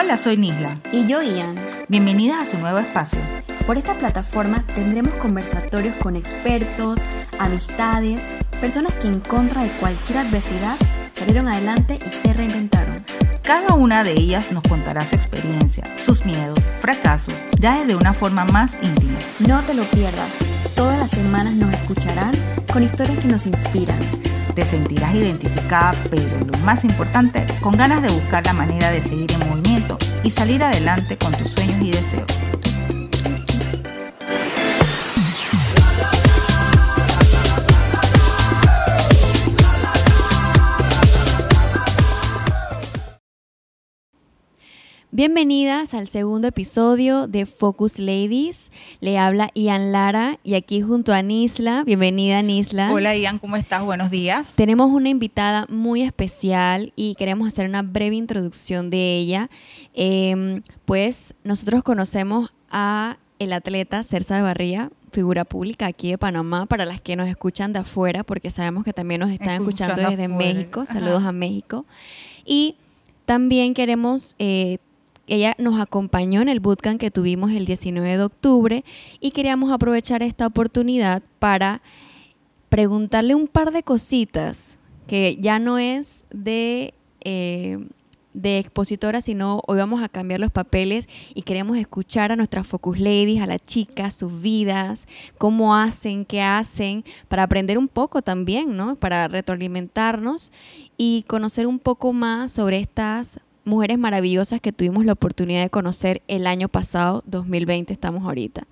Hola, 0.00 0.16
soy 0.16 0.36
Nisla. 0.36 0.80
Y 0.92 1.06
yo, 1.06 1.22
Ian. 1.22 1.56
Bienvenidas 1.88 2.46
a 2.46 2.50
su 2.52 2.56
nuevo 2.56 2.78
espacio. 2.78 3.18
Por 3.66 3.78
esta 3.78 3.98
plataforma 3.98 4.64
tendremos 4.72 5.16
conversatorios 5.16 5.96
con 5.96 6.14
expertos, 6.14 7.00
amistades, 7.40 8.24
personas 8.60 8.94
que 8.94 9.08
en 9.08 9.18
contra 9.18 9.64
de 9.64 9.72
cualquier 9.72 10.18
adversidad 10.18 10.76
salieron 11.12 11.48
adelante 11.48 11.98
y 12.06 12.10
se 12.12 12.32
reinventaron. 12.32 13.04
Cada 13.42 13.74
una 13.74 14.04
de 14.04 14.12
ellas 14.12 14.52
nos 14.52 14.62
contará 14.62 15.04
su 15.04 15.16
experiencia, 15.16 15.92
sus 15.96 16.24
miedos, 16.24 16.60
fracasos, 16.80 17.34
ya 17.58 17.80
desde 17.80 17.96
una 17.96 18.14
forma 18.14 18.44
más 18.44 18.78
íntima. 18.80 19.18
No 19.40 19.60
te 19.62 19.74
lo 19.74 19.82
pierdas. 19.82 20.30
Todas 20.76 20.96
las 21.00 21.10
semanas 21.10 21.54
nos 21.54 21.74
escucharán 21.74 22.36
con 22.72 22.84
historias 22.84 23.18
que 23.18 23.26
nos 23.26 23.46
inspiran. 23.46 23.98
Te 24.54 24.64
sentirás 24.64 25.14
identificada, 25.14 25.92
pero 26.10 26.22
lo 26.44 26.58
más 26.58 26.84
importante, 26.84 27.46
con 27.60 27.76
ganas 27.76 28.02
de 28.02 28.08
buscar 28.08 28.44
la 28.44 28.52
manera 28.52 28.90
de 28.90 29.02
seguir 29.02 29.30
en 29.32 29.48
movimiento 29.48 29.98
y 30.22 30.30
salir 30.30 30.62
adelante 30.62 31.16
con 31.16 31.32
tus 31.32 31.50
sueños 31.50 31.80
y 31.82 31.90
deseos. 31.92 32.57
Bienvenidas 45.10 45.94
al 45.94 46.06
segundo 46.06 46.48
episodio 46.48 47.28
de 47.28 47.46
Focus 47.46 47.98
Ladies. 47.98 48.70
Le 49.00 49.16
habla 49.16 49.50
Ian 49.54 49.90
Lara 49.90 50.38
y 50.44 50.52
aquí 50.52 50.82
junto 50.82 51.14
a 51.14 51.22
Nisla. 51.22 51.82
Bienvenida 51.84 52.42
Nisla. 52.42 52.92
Hola 52.92 53.16
Ian, 53.16 53.38
¿cómo 53.38 53.56
estás? 53.56 53.82
Buenos 53.82 54.10
días. 54.10 54.48
Tenemos 54.54 54.90
una 54.90 55.08
invitada 55.08 55.64
muy 55.70 56.02
especial 56.02 56.92
y 56.94 57.14
queremos 57.14 57.48
hacer 57.48 57.66
una 57.66 57.80
breve 57.80 58.16
introducción 58.16 58.90
de 58.90 59.16
ella. 59.16 59.48
Em, 59.94 60.62
pues 60.84 61.32
nosotros 61.42 61.82
conocemos 61.82 62.50
a 62.70 63.16
el 63.38 63.54
atleta 63.54 64.02
Cersa 64.02 64.36
de 64.36 64.42
Barría, 64.42 64.90
figura 65.10 65.46
pública 65.46 65.86
aquí 65.86 66.10
de 66.10 66.18
Panamá, 66.18 66.66
para 66.66 66.84
las 66.84 67.00
que 67.00 67.16
nos 67.16 67.30
escuchan 67.30 67.72
de 67.72 67.78
afuera, 67.78 68.24
porque 68.24 68.50
sabemos 68.50 68.84
que 68.84 68.92
también 68.92 69.22
nos 69.22 69.30
están 69.30 69.62
escuchando, 69.62 70.02
desde 70.02 70.28
México. 70.28 70.84
Saludos 70.84 71.24
a 71.24 71.32
México. 71.32 71.86
Y 72.44 72.76
también 73.24 73.72
queremos 73.72 74.36
eh, 74.38 74.76
ella 75.28 75.54
nos 75.58 75.80
acompañó 75.80 76.40
en 76.40 76.48
el 76.48 76.60
bootcamp 76.60 76.98
que 76.98 77.10
tuvimos 77.10 77.52
el 77.52 77.66
19 77.66 78.16
de 78.16 78.22
octubre 78.24 78.84
y 79.20 79.30
queríamos 79.30 79.70
aprovechar 79.70 80.22
esta 80.22 80.46
oportunidad 80.46 81.22
para 81.38 81.82
preguntarle 82.68 83.34
un 83.34 83.48
par 83.48 83.72
de 83.72 83.82
cositas 83.82 84.78
que 85.06 85.38
ya 85.40 85.58
no 85.58 85.78
es 85.78 86.26
de, 86.30 86.94
eh, 87.22 87.78
de 88.34 88.58
expositora, 88.58 89.20
sino 89.20 89.62
hoy 89.66 89.78
vamos 89.78 90.02
a 90.02 90.08
cambiar 90.08 90.38
los 90.38 90.50
papeles 90.50 91.08
y 91.34 91.42
queremos 91.42 91.78
escuchar 91.78 92.30
a 92.30 92.36
nuestras 92.36 92.66
Focus 92.66 92.98
Ladies, 92.98 93.42
a 93.42 93.46
las 93.46 93.64
chicas, 93.64 94.14
sus 94.14 94.40
vidas, 94.42 95.06
cómo 95.38 95.74
hacen, 95.74 96.24
qué 96.24 96.42
hacen, 96.42 97.04
para 97.28 97.42
aprender 97.42 97.78
un 97.78 97.88
poco 97.88 98.20
también, 98.20 98.76
¿no? 98.76 98.96
Para 98.96 99.28
retroalimentarnos 99.28 100.52
y 100.98 101.24
conocer 101.26 101.66
un 101.66 101.78
poco 101.78 102.12
más 102.12 102.52
sobre 102.52 102.78
estas 102.78 103.40
mujeres 103.68 103.98
maravillosas 103.98 104.60
que 104.60 104.72
tuvimos 104.72 105.04
la 105.04 105.12
oportunidad 105.12 105.62
de 105.62 105.70
conocer 105.70 106.22
el 106.26 106.46
año 106.46 106.68
pasado, 106.68 107.22
2020 107.26 107.92
estamos 107.92 108.24
ahorita. 108.24 108.62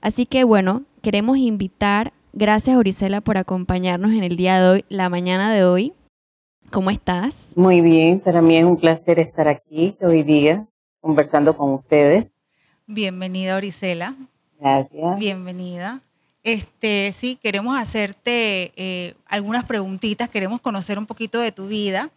Así 0.00 0.24
que 0.24 0.44
bueno, 0.44 0.84
queremos 1.02 1.36
invitar, 1.36 2.12
gracias 2.32 2.76
Orisela 2.76 3.20
por 3.20 3.36
acompañarnos 3.36 4.12
en 4.12 4.24
el 4.24 4.36
día 4.36 4.60
de 4.60 4.68
hoy, 4.68 4.84
la 4.88 5.08
mañana 5.08 5.52
de 5.52 5.64
hoy. 5.64 5.92
¿Cómo 6.70 6.90
estás? 6.90 7.52
Muy 7.56 7.80
bien, 7.80 8.20
para 8.20 8.40
mí 8.40 8.56
es 8.56 8.64
un 8.64 8.78
placer 8.78 9.18
estar 9.18 9.48
aquí 9.48 9.96
hoy 10.00 10.22
día 10.22 10.66
conversando 11.00 11.56
con 11.56 11.72
ustedes. 11.74 12.26
Bienvenida 12.86 13.56
Orisela. 13.56 14.14
Gracias. 14.58 15.18
Bienvenida. 15.18 16.00
Este, 16.42 17.12
sí, 17.12 17.38
queremos 17.42 17.76
hacerte 17.76 18.72
eh, 18.76 19.14
algunas 19.26 19.64
preguntitas, 19.64 20.28
queremos 20.28 20.60
conocer 20.60 20.98
un 20.98 21.06
poquito 21.06 21.38
de 21.40 21.52
tu 21.52 21.66
vida, 21.66 22.10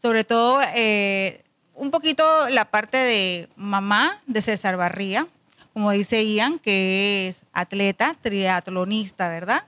sobre 0.00 0.24
todo 0.24 0.60
eh, 0.74 1.42
un 1.76 1.90
poquito 1.90 2.48
la 2.48 2.64
parte 2.64 2.96
de 2.96 3.48
mamá 3.54 4.20
de 4.26 4.42
César 4.42 4.76
Barría, 4.76 5.28
como 5.72 5.90
dice 5.90 6.24
Ian, 6.26 6.58
que 6.58 7.28
es 7.28 7.44
atleta, 7.52 8.16
triatlonista, 8.20 9.28
¿verdad? 9.28 9.64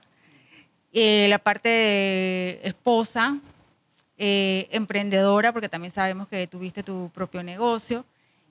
Eh, 0.91 1.27
la 1.29 1.37
parte 1.37 1.69
de 1.69 2.59
esposa, 2.63 3.37
eh, 4.17 4.67
emprendedora, 4.71 5.53
porque 5.53 5.69
también 5.69 5.93
sabemos 5.93 6.27
que 6.27 6.47
tuviste 6.47 6.81
tu 6.81 7.11
propio 7.13 7.43
negocio, 7.43 8.03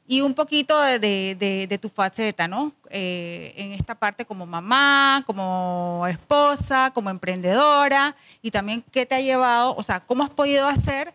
y 0.07 0.23
un 0.23 0.33
poquito 0.33 0.81
de, 0.81 1.79
tu 1.83 1.89
faceta, 1.91 2.49
¿no? 2.49 2.73
Eh, 2.89 3.53
en 3.57 3.73
esta 3.73 3.95
parte 3.95 4.25
como 4.25 4.47
mamá, 4.47 5.23
como 5.27 6.07
esposa, 6.09 6.93
como 6.95 7.11
emprendedora, 7.11 8.15
y 8.41 8.51
también 8.51 8.83
qué 8.91 9.05
te 9.05 9.17
ha 9.17 9.21
llevado, 9.21 9.75
o 9.77 9.83
sea, 9.83 10.01
cómo 10.01 10.23
has 10.25 10.31
podido 10.31 10.67
hacer 10.67 11.13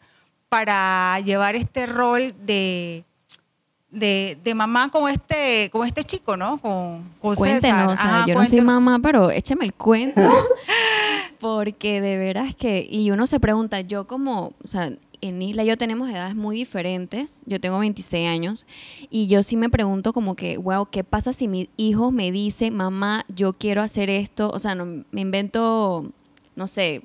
para 0.53 1.19
llevar 1.21 1.55
este 1.55 1.87
rol 1.87 2.35
de, 2.45 3.03
de, 3.89 4.53
mamá 4.53 4.91
con 4.91 5.09
este, 5.09 5.71
con 5.71 5.87
este 5.87 6.03
chico, 6.03 6.37
¿no? 6.37 6.59
Con, 6.59 7.09
Cuéntenos, 7.35 7.99
yo 8.27 8.35
no 8.35 8.45
soy 8.45 8.61
mamá, 8.61 8.99
pero 8.99 9.31
échame 9.31 9.65
el 9.65 9.73
cuento. 9.73 10.21
porque 11.39 12.01
de 12.01 12.17
veras 12.17 12.53
que, 12.53 12.87
y 12.87 13.09
uno 13.09 13.25
se 13.25 13.39
pregunta, 13.39 13.81
yo 13.81 14.05
como, 14.05 14.53
o 14.63 14.67
sea, 14.67 14.91
en 15.21 15.41
Isla 15.41 15.63
y 15.63 15.67
yo 15.67 15.75
tenemos 15.75 16.07
edades 16.11 16.35
muy 16.35 16.57
diferentes. 16.57 17.43
Yo 17.47 17.59
tengo 17.59 17.79
26 17.79 18.29
años 18.29 18.67
y 19.09 19.25
yo 19.25 19.41
sí 19.41 19.57
me 19.57 19.69
pregunto 19.69 20.13
como 20.13 20.35
que, 20.35 20.57
wow, 20.57 20.85
¿qué 20.85 21.03
pasa 21.03 21.33
si 21.33 21.47
mi 21.47 21.67
hijo 21.77 22.11
me 22.11 22.31
dice, 22.31 22.69
mamá, 22.69 23.25
yo 23.27 23.53
quiero 23.53 23.81
hacer 23.81 24.11
esto? 24.11 24.51
O 24.53 24.59
sea, 24.59 24.75
no, 24.75 25.03
me 25.09 25.21
invento, 25.21 26.11
no 26.55 26.67
sé, 26.67 27.01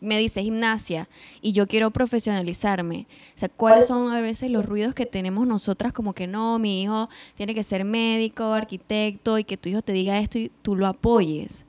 me 0.00 0.18
dice 0.18 0.42
gimnasia 0.42 1.08
y 1.40 1.52
yo 1.52 1.66
quiero 1.66 1.90
profesionalizarme, 1.90 3.06
o 3.34 3.38
sea, 3.38 3.48
¿cuáles 3.48 3.86
son 3.86 4.12
a 4.12 4.20
veces 4.20 4.50
los 4.50 4.64
ruidos 4.64 4.94
que 4.94 5.06
tenemos 5.06 5.46
nosotras 5.46 5.92
como 5.92 6.12
que 6.12 6.26
no, 6.26 6.58
mi 6.58 6.82
hijo 6.82 7.08
tiene 7.36 7.54
que 7.54 7.62
ser 7.62 7.84
médico, 7.84 8.52
arquitecto 8.52 9.38
y 9.38 9.44
que 9.44 9.56
tu 9.56 9.68
hijo 9.68 9.82
te 9.82 9.92
diga 9.92 10.18
esto 10.18 10.38
y 10.38 10.50
tú 10.62 10.76
lo 10.76 10.86
apoyes? 10.86 11.66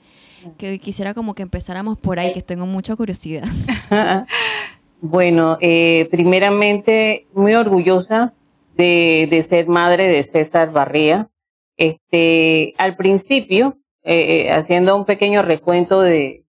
Que 0.57 0.79
quisiera 0.79 1.13
como 1.13 1.34
que 1.34 1.44
empezáramos 1.44 1.97
por 1.97 2.17
ahí, 2.17 2.31
que 2.31 2.41
tengo 2.41 2.66
mucha 2.66 2.95
curiosidad. 2.95 3.44
bueno, 5.01 5.57
eh, 5.59 6.07
primeramente 6.11 7.28
muy 7.34 7.56
orgullosa 7.56 8.34
de, 8.75 9.46
ser 9.47 9.67
madre 9.67 10.07
de 10.07 10.23
César 10.23 10.72
Barría. 10.72 11.29
Este, 11.75 12.73
al 12.78 12.96
principio, 12.96 13.78
eh, 14.03 14.47
eh, 14.47 14.51
haciendo 14.51 14.96
un 14.96 15.06
pequeño 15.06 15.41
recuento 15.41 16.01
de, 16.01 16.46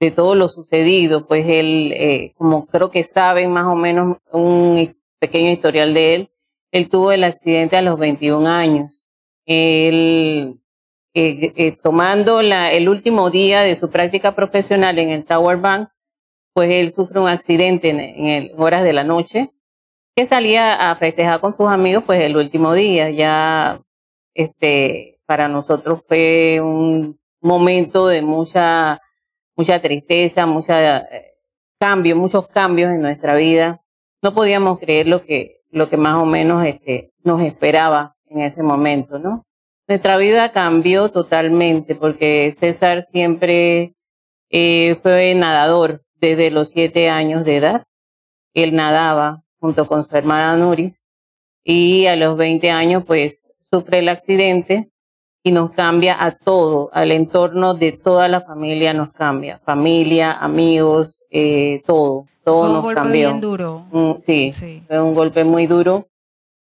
de 0.00 0.10
todo 0.10 0.34
lo 0.34 0.48
sucedido, 0.48 1.26
pues 1.26 1.46
él, 1.46 1.92
eh, 1.92 2.34
como 2.36 2.66
creo 2.66 2.90
que 2.90 3.02
saben 3.02 3.52
más 3.52 3.66
o 3.66 3.74
menos 3.74 4.18
un 4.30 4.94
pequeño 5.18 5.50
historial 5.50 5.94
de 5.94 6.14
él, 6.14 6.30
él 6.72 6.88
tuvo 6.88 7.12
el 7.12 7.24
accidente 7.24 7.76
a 7.76 7.82
los 7.82 7.98
21 7.98 8.46
años. 8.46 9.04
Él, 9.46 10.60
eh, 11.14 11.52
eh, 11.56 11.78
tomando 11.82 12.42
la, 12.42 12.70
el 12.72 12.88
último 12.88 13.30
día 13.30 13.62
de 13.62 13.76
su 13.76 13.90
práctica 13.90 14.34
profesional 14.34 14.98
en 14.98 15.08
el 15.08 15.24
Tower 15.24 15.56
Bank, 15.56 15.88
pues 16.52 16.70
él 16.70 16.90
sufre 16.92 17.20
un 17.20 17.28
accidente 17.28 17.90
en, 17.90 18.00
en 18.00 18.52
horas 18.60 18.82
de 18.82 18.92
la 18.92 19.04
noche, 19.04 19.50
que 20.14 20.26
salía 20.26 20.90
a 20.90 20.96
festejar 20.96 21.40
con 21.40 21.52
sus 21.52 21.68
amigos, 21.68 22.04
pues 22.04 22.22
el 22.22 22.36
último 22.36 22.74
día. 22.74 23.10
Ya, 23.10 23.80
este, 24.34 25.18
para 25.26 25.48
nosotros 25.48 26.00
fue 26.06 26.60
un 26.60 27.18
momento 27.40 28.06
de 28.08 28.22
mucha 28.22 29.00
mucha 29.56 29.80
tristeza, 29.80 30.46
mucha 30.46 30.98
eh, 30.98 31.34
cambio, 31.78 32.16
muchos 32.16 32.46
cambios 32.48 32.92
en 32.92 33.02
nuestra 33.02 33.34
vida. 33.34 33.82
No 34.22 34.34
podíamos 34.34 34.78
creer 34.78 35.06
lo 35.08 35.24
que, 35.24 35.62
lo 35.70 35.88
que 35.88 35.96
más 35.96 36.16
o 36.16 36.26
menos 36.26 36.64
este, 36.64 37.12
nos 37.24 37.40
esperaba 37.42 38.14
en 38.28 38.42
ese 38.42 38.62
momento, 38.62 39.18
¿no? 39.18 39.44
Nuestra 39.88 40.16
vida 40.16 40.50
cambió 40.50 41.10
totalmente 41.10 41.94
porque 41.94 42.50
César 42.52 43.02
siempre 43.02 43.94
eh, 44.50 44.96
fue 45.02 45.34
nadador 45.34 46.02
desde 46.20 46.50
los 46.50 46.70
siete 46.70 47.08
años 47.08 47.44
de 47.44 47.56
edad. 47.56 47.84
Él 48.52 48.74
nadaba 48.74 49.44
junto 49.60 49.86
con 49.86 50.08
su 50.08 50.16
hermana 50.16 50.56
Nuris 50.56 51.02
y 51.62 52.06
a 52.06 52.16
los 52.16 52.36
20 52.36 52.70
años 52.70 53.04
pues 53.06 53.46
sufre 53.70 54.00
el 54.00 54.08
accidente 54.08 54.90
y 55.46 55.52
nos 55.52 55.70
cambia 55.70 56.16
a 56.24 56.32
todo, 56.32 56.90
al 56.92 57.12
entorno 57.12 57.74
de 57.74 57.92
toda 57.92 58.26
la 58.26 58.40
familia 58.40 58.92
nos 58.92 59.12
cambia, 59.12 59.60
familia, 59.60 60.32
amigos, 60.32 61.14
eh, 61.30 61.84
todo, 61.86 62.26
todo 62.42 62.62
fue 62.62 62.74
un 62.74 62.82
golpe 62.82 63.12
Bien 63.12 63.40
duro. 63.40 63.86
Mm, 63.92 64.14
sí, 64.18 64.52
fue 64.88 65.00
un 65.00 65.14
golpe 65.14 65.44
muy 65.44 65.68
duro 65.68 66.08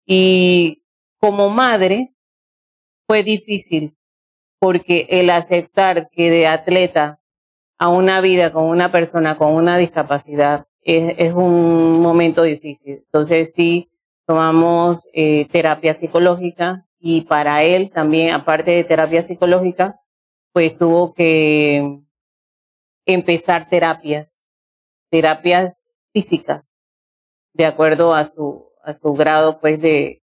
y 0.05 0.83
como 1.21 1.49
madre 1.49 2.13
fue 3.07 3.23
difícil 3.23 3.95
porque 4.59 5.07
el 5.11 5.31
aceptar 5.31 6.09
que 6.11 6.33
de 6.33 6.49
atleta 6.49 7.21
a 7.79 7.89
una 7.89 8.21
vida 8.21 8.53
con 8.53 8.65
una 8.65 8.91
persona 8.91 9.39
con 9.39 9.55
una 9.55 9.79
discapacidad 9.79 10.67
es, 10.81 11.15
es 11.19 11.35
un 11.35 12.01
momento 12.01 12.43
difícil. 12.43 13.05
Entonces 13.05 13.53
sí, 13.55 13.93
tomamos 14.27 15.05
eh, 15.15 15.47
terapia 15.53 15.95
psicológica 15.95 16.85
y 17.05 17.23
para 17.23 17.65
él 17.65 17.91
también, 17.93 18.33
aparte 18.33 18.71
de 18.71 18.85
terapia 18.85 19.25
psicológica, 19.25 20.01
pues 20.53 20.79
tuvo 20.79 21.15
que 21.15 21.99
empezar 23.05 23.69
terapias, 23.69 24.39
terapias 25.11 25.75
físicas, 26.13 26.65
de 27.55 27.67
acuerdo 27.67 28.15
a 28.15 28.25
su, 28.25 28.69
a 28.85 28.95
su 28.95 29.15
grado 29.15 29.59
pues 29.61 29.81
de, 29.81 30.23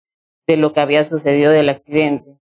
de 0.48 0.56
lo 0.56 0.72
que 0.72 0.80
había 0.80 1.04
sucedido 1.04 1.52
del 1.52 1.68
accidente. 1.68 2.38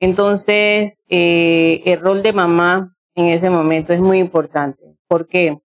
Entonces, 0.00 1.04
eh, 1.08 1.82
el 1.84 2.00
rol 2.00 2.24
de 2.24 2.32
mamá 2.32 2.96
en 3.14 3.26
ese 3.26 3.48
momento 3.48 3.92
es 3.92 4.00
muy 4.00 4.18
importante. 4.18 4.96
porque 5.06 5.58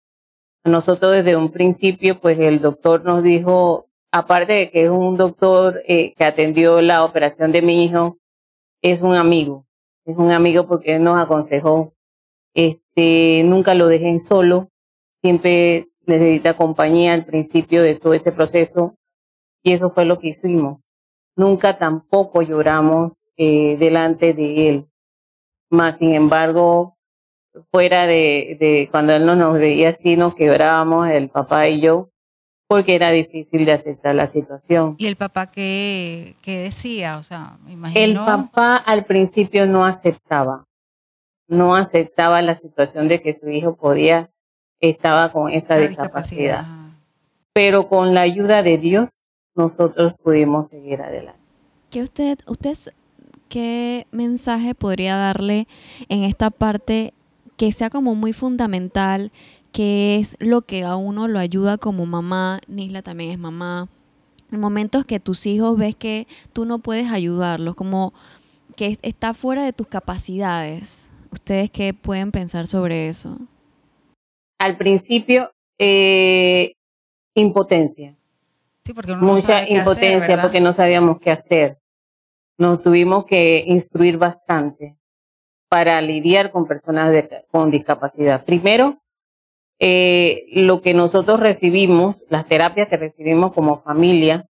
Nosotros 0.66 1.14
desde 1.14 1.38
un 1.38 1.52
principio, 1.52 2.20
pues 2.20 2.38
el 2.40 2.60
doctor 2.60 3.06
nos 3.06 3.24
dijo, 3.24 3.88
aparte 4.12 4.54
de 4.54 4.72
que 4.72 4.84
es 4.84 4.90
un 4.90 5.18
doctor 5.18 5.82
eh, 5.88 6.14
que 6.16 6.24
atendió 6.24 6.82
la 6.82 7.06
operación 7.06 7.52
de 7.52 7.62
mi 7.62 7.86
hijo, 7.86 8.18
es 8.82 9.02
un 9.02 9.16
amigo. 9.16 9.66
Es 10.06 10.18
un 10.18 10.32
amigo 10.32 10.68
porque 10.68 10.96
él 10.96 11.04
nos 11.04 11.18
aconsejó, 11.18 11.94
este, 12.54 13.44
nunca 13.46 13.76
lo 13.76 13.88
dejen 13.88 14.20
solo, 14.20 14.70
siempre 15.22 15.90
necesita 16.06 16.58
compañía 16.58 17.14
al 17.14 17.26
principio 17.26 17.84
de 17.84 17.96
todo 17.96 18.14
este 18.14 18.32
proceso 18.32 18.96
y 19.64 19.74
eso 19.74 19.92
fue 19.92 20.06
lo 20.06 20.20
que 20.20 20.30
hicimos. 20.30 20.88
Nunca 21.36 21.78
tampoco 21.78 22.42
lloramos 22.42 23.30
eh, 23.38 23.78
delante 23.78 24.34
de 24.34 24.70
él. 24.70 24.88
Más 25.70 26.00
sin 26.00 26.14
embargo, 26.14 26.98
fuera 27.72 28.08
de, 28.08 28.58
de 28.60 28.90
cuando 28.92 29.14
él 29.14 29.26
no 29.26 29.36
nos 29.36 29.54
veía 29.54 29.90
así, 29.90 30.16
nos 30.16 30.36
quebrábamos, 30.36 31.10
el 31.10 31.30
papá 31.30 31.68
y 31.68 31.82
yo, 31.82 32.11
porque 32.72 32.96
era 32.96 33.12
difícil 33.12 33.66
de 33.66 33.74
aceptar 33.74 34.16
la 34.16 34.28
situación. 34.28 34.96
¿Y 34.98 35.08
el 35.08 35.18
papá 35.18 35.52
qué, 35.52 36.38
qué 36.42 36.60
decía? 36.60 37.18
O 37.18 37.24
sea, 37.24 37.58
me 37.66 37.74
imagino... 37.74 38.02
El 38.02 38.16
papá 38.16 38.78
al 38.78 39.04
principio 39.04 39.66
no 39.66 39.84
aceptaba, 39.84 40.64
no 41.50 41.76
aceptaba 41.76 42.42
la 42.42 42.56
situación 42.56 43.10
de 43.10 43.22
que 43.22 43.34
su 43.34 43.50
hijo 43.50 43.76
podía, 43.76 44.30
estaba 44.80 45.34
con 45.34 45.52
esta 45.52 45.76
discapacidad. 45.76 46.66
Pero 47.52 47.90
con 47.90 48.14
la 48.14 48.22
ayuda 48.22 48.64
de 48.64 48.78
Dios, 48.78 49.10
nosotros 49.54 50.14
pudimos 50.24 50.70
seguir 50.70 51.02
adelante. 51.02 51.42
¿Qué 51.90 52.04
usted, 52.04 52.40
usted, 52.48 52.94
qué 53.50 54.08
mensaje 54.12 54.76
podría 54.76 55.18
darle 55.18 55.68
en 56.08 56.24
esta 56.24 56.50
parte 56.50 57.14
que 57.58 57.74
sea 57.74 57.90
como 57.90 58.16
muy 58.16 58.32
fundamental 58.32 59.34
que 59.72 60.18
es 60.18 60.36
lo 60.40 60.62
que 60.64 60.84
a 60.84 60.96
uno 60.96 61.28
lo 61.28 61.40
ayuda 61.40 61.78
como 61.78 62.06
mamá, 62.06 62.60
Nisla 62.68 63.02
también 63.02 63.32
es 63.32 63.40
mamá, 63.40 63.88
en 64.52 64.60
momentos 64.60 65.06
que 65.06 65.20
tus 65.20 65.46
hijos 65.46 65.78
ves 65.78 65.96
que 65.96 66.28
tú 66.54 66.66
no 66.66 66.80
puedes 66.80 67.12
ayudarlos, 67.12 67.76
como 67.76 68.14
que 68.76 68.98
está 69.02 69.34
fuera 69.34 69.64
de 69.64 69.74
tus 69.74 69.88
capacidades. 69.88 71.10
¿Ustedes 71.32 71.72
qué 71.72 71.94
pueden 71.94 72.32
pensar 72.32 72.68
sobre 72.68 73.08
eso? 73.08 73.38
Al 74.60 74.78
principio, 74.78 75.52
eh, 75.80 76.74
impotencia. 77.34 78.16
Sí, 78.86 78.94
porque 78.94 79.16
Mucha 79.16 79.68
impotencia 79.68 80.42
porque 80.42 80.60
no 80.60 80.74
sabíamos 80.74 81.20
qué 81.20 81.32
hacer. 81.32 81.78
Nos 82.58 82.84
tuvimos 82.84 83.26
que 83.26 83.64
instruir 83.66 84.18
bastante 84.18 84.98
para 85.70 86.02
lidiar 86.02 86.52
con 86.52 86.68
personas 86.68 87.12
con 87.50 87.72
discapacidad. 87.72 88.44
Primero, 88.44 89.01
eh, 89.84 90.46
lo 90.54 90.82
que 90.82 90.94
nosotros 90.94 91.40
recibimos, 91.40 92.24
las 92.30 92.46
terapias 92.46 92.88
que 92.88 92.98
recibimos 92.98 93.52
como 93.52 93.82
familia, 93.82 94.48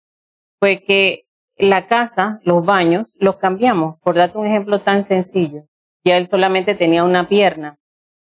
fue 0.60 0.84
que 0.84 1.26
la 1.58 1.88
casa, 1.88 2.42
los 2.44 2.64
baños, 2.64 3.16
los 3.18 3.38
cambiamos. 3.38 4.00
Por 4.02 4.14
darte 4.14 4.38
un 4.38 4.46
ejemplo 4.46 4.82
tan 4.82 5.02
sencillo, 5.02 5.64
ya 6.04 6.18
él 6.18 6.28
solamente 6.28 6.76
tenía 6.76 7.04
una 7.04 7.28
pierna, 7.28 7.80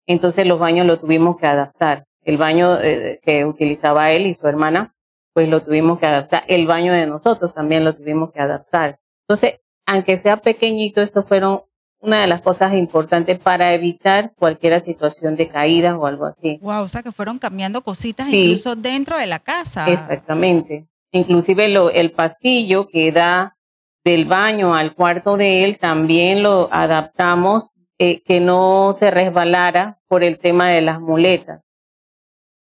entonces 0.09 0.45
los 0.49 0.59
baños 0.59 0.87
lo 0.87 0.99
tuvimos 0.99 1.37
que 1.37 1.47
adaptar. 1.47 2.07
El 2.25 2.37
baño 2.37 2.77
eh, 2.81 3.21
que 3.23 3.45
utilizaba 3.45 4.11
él 4.11 4.27
y 4.27 4.35
su 4.35 4.49
hermana, 4.49 4.97
pues 5.33 5.49
lo 5.49 5.63
tuvimos 5.63 6.01
que 6.01 6.07
adaptar. 6.07 6.43
El 6.49 6.67
baño 6.67 6.93
de 6.93 7.07
nosotros 7.07 7.55
también 7.55 7.85
lo 7.85 7.95
tuvimos 7.95 8.33
que 8.33 8.41
adaptar. 8.41 8.99
Entonces, 9.29 9.61
aunque 9.87 10.19
sea 10.19 10.39
pequeñito, 10.39 11.01
esos 11.01 11.25
fueron 11.27 11.63
una 12.01 12.21
de 12.21 12.27
las 12.27 12.41
cosas 12.41 12.75
importantes 12.75 13.39
para 13.39 13.75
evitar 13.75 14.33
cualquier 14.37 14.81
situación 14.81 15.37
de 15.37 15.49
caídas 15.49 15.95
o 15.95 16.07
algo 16.07 16.27
así. 16.27 16.59
Wow, 16.63 16.83
o 16.83 16.89
sea 16.89 17.03
que 17.03 17.13
fueron 17.13 17.39
cambiando 17.39 17.83
cositas 17.83 18.29
incluso 18.29 18.77
dentro 18.77 19.17
de 19.17 19.27
la 19.27 19.41
casa. 19.41 19.87
Exactamente. 19.87 20.87
Inclusive 21.13 21.69
lo, 21.69 21.91
el 21.91 22.13
pasillo 22.13 22.89
que 22.89 23.11
da 23.13 23.57
del 24.05 24.27
baño 24.27 24.75
al 24.75 24.95
cuarto 24.95 25.37
de 25.37 25.65
él 25.65 25.79
también 25.79 26.43
lo 26.43 26.69
adaptamos 26.71 27.75
eh, 27.99 28.23
que 28.23 28.41
no 28.41 28.93
se 28.93 29.11
resbalara 29.11 29.99
por 30.07 30.23
el 30.23 30.39
tema 30.39 30.69
de 30.69 30.83
las 30.83 31.01
muletas. 31.01 31.63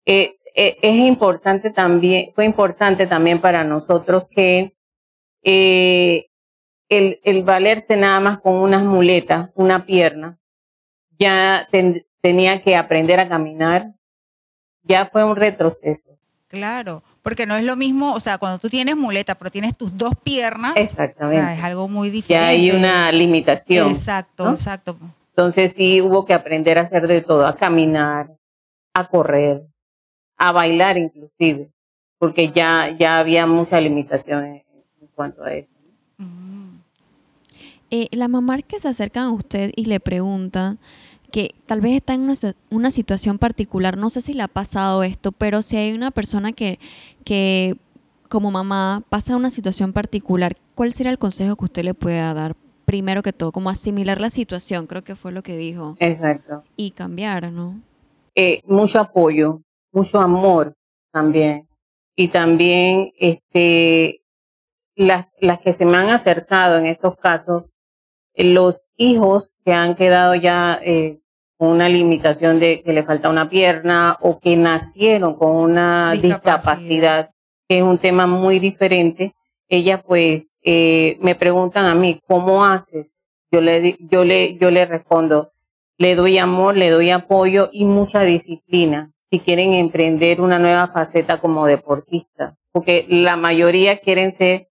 Eh, 0.04 0.36
eh, 0.54 0.76
es 0.82 0.94
importante 0.94 1.70
también, 1.70 2.30
fue 2.34 2.44
importante 2.44 3.06
también 3.06 3.40
para 3.40 3.64
nosotros 3.64 4.24
que 4.30 4.74
eh, 5.42 6.26
el, 6.96 7.20
el 7.24 7.44
valerse 7.44 7.96
nada 7.96 8.20
más 8.20 8.40
con 8.40 8.54
unas 8.54 8.84
muletas, 8.84 9.50
una 9.54 9.86
pierna, 9.86 10.38
ya 11.18 11.68
tenía 12.20 12.60
que 12.60 12.76
aprender 12.76 13.20
a 13.20 13.28
caminar, 13.28 13.92
ya 14.82 15.06
fue 15.06 15.24
un 15.24 15.36
retroceso. 15.36 16.10
Claro, 16.48 17.02
porque 17.22 17.46
no 17.46 17.56
es 17.56 17.64
lo 17.64 17.74
mismo, 17.74 18.14
o 18.14 18.20
sea, 18.20 18.38
cuando 18.38 18.58
tú 18.58 18.68
tienes 18.68 18.96
muleta, 18.96 19.34
pero 19.34 19.50
tienes 19.50 19.76
tus 19.76 19.96
dos 19.96 20.14
piernas, 20.22 20.74
Exactamente. 20.76 21.54
es 21.54 21.64
algo 21.64 21.88
muy 21.88 22.10
diferente. 22.10 22.44
Ya 22.44 22.48
hay 22.48 22.70
una 22.70 23.10
limitación. 23.10 23.88
Exacto, 23.88 24.50
exacto. 24.50 24.96
Entonces 25.30 25.72
sí 25.72 26.00
hubo 26.00 26.24
que 26.24 26.32
aprender 26.32 26.78
a 26.78 26.82
hacer 26.82 27.08
de 27.08 27.22
todo, 27.22 27.44
a 27.44 27.56
caminar, 27.56 28.30
a 28.92 29.08
correr, 29.08 29.62
a 30.36 30.52
bailar 30.52 30.96
inclusive, 30.96 31.70
porque 32.18 32.52
ya, 32.52 32.94
ya 32.96 33.18
había 33.18 33.46
mucha 33.46 33.80
limitación 33.80 34.44
en, 34.44 34.64
cuanto 35.14 35.42
a 35.44 35.54
eso. 35.54 35.76
Eh, 37.96 38.08
la 38.10 38.26
mamá 38.26 38.60
que 38.60 38.80
se 38.80 38.88
acercan 38.88 39.26
a 39.26 39.30
usted 39.30 39.70
y 39.76 39.84
le 39.84 40.00
preguntan 40.00 40.80
que 41.30 41.54
tal 41.66 41.80
vez 41.80 41.92
está 41.92 42.14
en 42.14 42.28
una, 42.70 42.90
situación 42.90 43.38
particular, 43.38 43.96
no 43.96 44.10
sé 44.10 44.20
si 44.20 44.34
le 44.34 44.42
ha 44.42 44.48
pasado 44.48 45.04
esto, 45.04 45.30
pero 45.30 45.62
si 45.62 45.76
hay 45.76 45.92
una 45.92 46.10
persona 46.10 46.50
que, 46.50 46.80
que 47.22 47.76
como 48.28 48.50
mamá 48.50 49.04
pasa 49.10 49.36
una 49.36 49.48
situación 49.48 49.92
particular, 49.92 50.56
¿cuál 50.74 50.92
sería 50.92 51.12
el 51.12 51.18
consejo 51.18 51.54
que 51.54 51.66
usted 51.66 51.84
le 51.84 51.94
pueda 51.94 52.34
dar? 52.34 52.56
Primero 52.84 53.22
que 53.22 53.32
todo, 53.32 53.52
como 53.52 53.70
asimilar 53.70 54.20
la 54.20 54.28
situación, 54.28 54.88
creo 54.88 55.04
que 55.04 55.14
fue 55.14 55.30
lo 55.30 55.44
que 55.44 55.56
dijo. 55.56 55.94
Exacto. 56.00 56.64
Y 56.74 56.90
cambiar, 56.90 57.52
¿no? 57.52 57.80
Eh, 58.34 58.60
mucho 58.66 58.98
apoyo, 58.98 59.62
mucho 59.92 60.18
amor 60.18 60.74
también. 61.12 61.68
Y 62.16 62.26
también 62.26 63.12
este, 63.20 64.20
las, 64.96 65.28
las 65.38 65.60
que 65.60 65.72
se 65.72 65.86
me 65.86 65.96
han 65.96 66.08
acercado 66.08 66.76
en 66.78 66.86
estos 66.86 67.16
casos, 67.16 67.73
los 68.34 68.88
hijos 68.96 69.56
que 69.64 69.72
han 69.72 69.94
quedado 69.94 70.34
ya 70.34 70.78
eh, 70.82 71.20
con 71.56 71.68
una 71.68 71.88
limitación 71.88 72.58
de 72.58 72.82
que 72.82 72.92
le 72.92 73.04
falta 73.04 73.30
una 73.30 73.48
pierna 73.48 74.18
o 74.20 74.40
que 74.40 74.56
nacieron 74.56 75.34
con 75.36 75.54
una 75.54 76.12
discapacidad, 76.12 77.30
que 77.68 77.78
es 77.78 77.82
un 77.82 77.98
tema 77.98 78.26
muy 78.26 78.58
diferente, 78.58 79.34
ellas 79.68 80.02
pues 80.04 80.54
eh, 80.62 81.16
me 81.20 81.34
preguntan 81.34 81.86
a 81.86 81.94
mí, 81.94 82.20
¿cómo 82.26 82.64
haces? 82.64 83.20
Yo 83.50 83.60
le, 83.60 83.96
yo, 84.00 84.24
le, 84.24 84.56
yo 84.56 84.70
le 84.70 84.84
respondo, 84.84 85.52
le 85.96 86.16
doy 86.16 86.38
amor, 86.38 86.76
le 86.76 86.90
doy 86.90 87.10
apoyo 87.10 87.68
y 87.72 87.84
mucha 87.84 88.22
disciplina 88.22 89.12
si 89.30 89.38
quieren 89.38 89.72
emprender 89.72 90.40
una 90.40 90.58
nueva 90.58 90.88
faceta 90.88 91.40
como 91.40 91.66
deportista, 91.66 92.56
porque 92.72 93.06
la 93.08 93.36
mayoría 93.36 93.98
quieren 93.98 94.32
ser, 94.32 94.68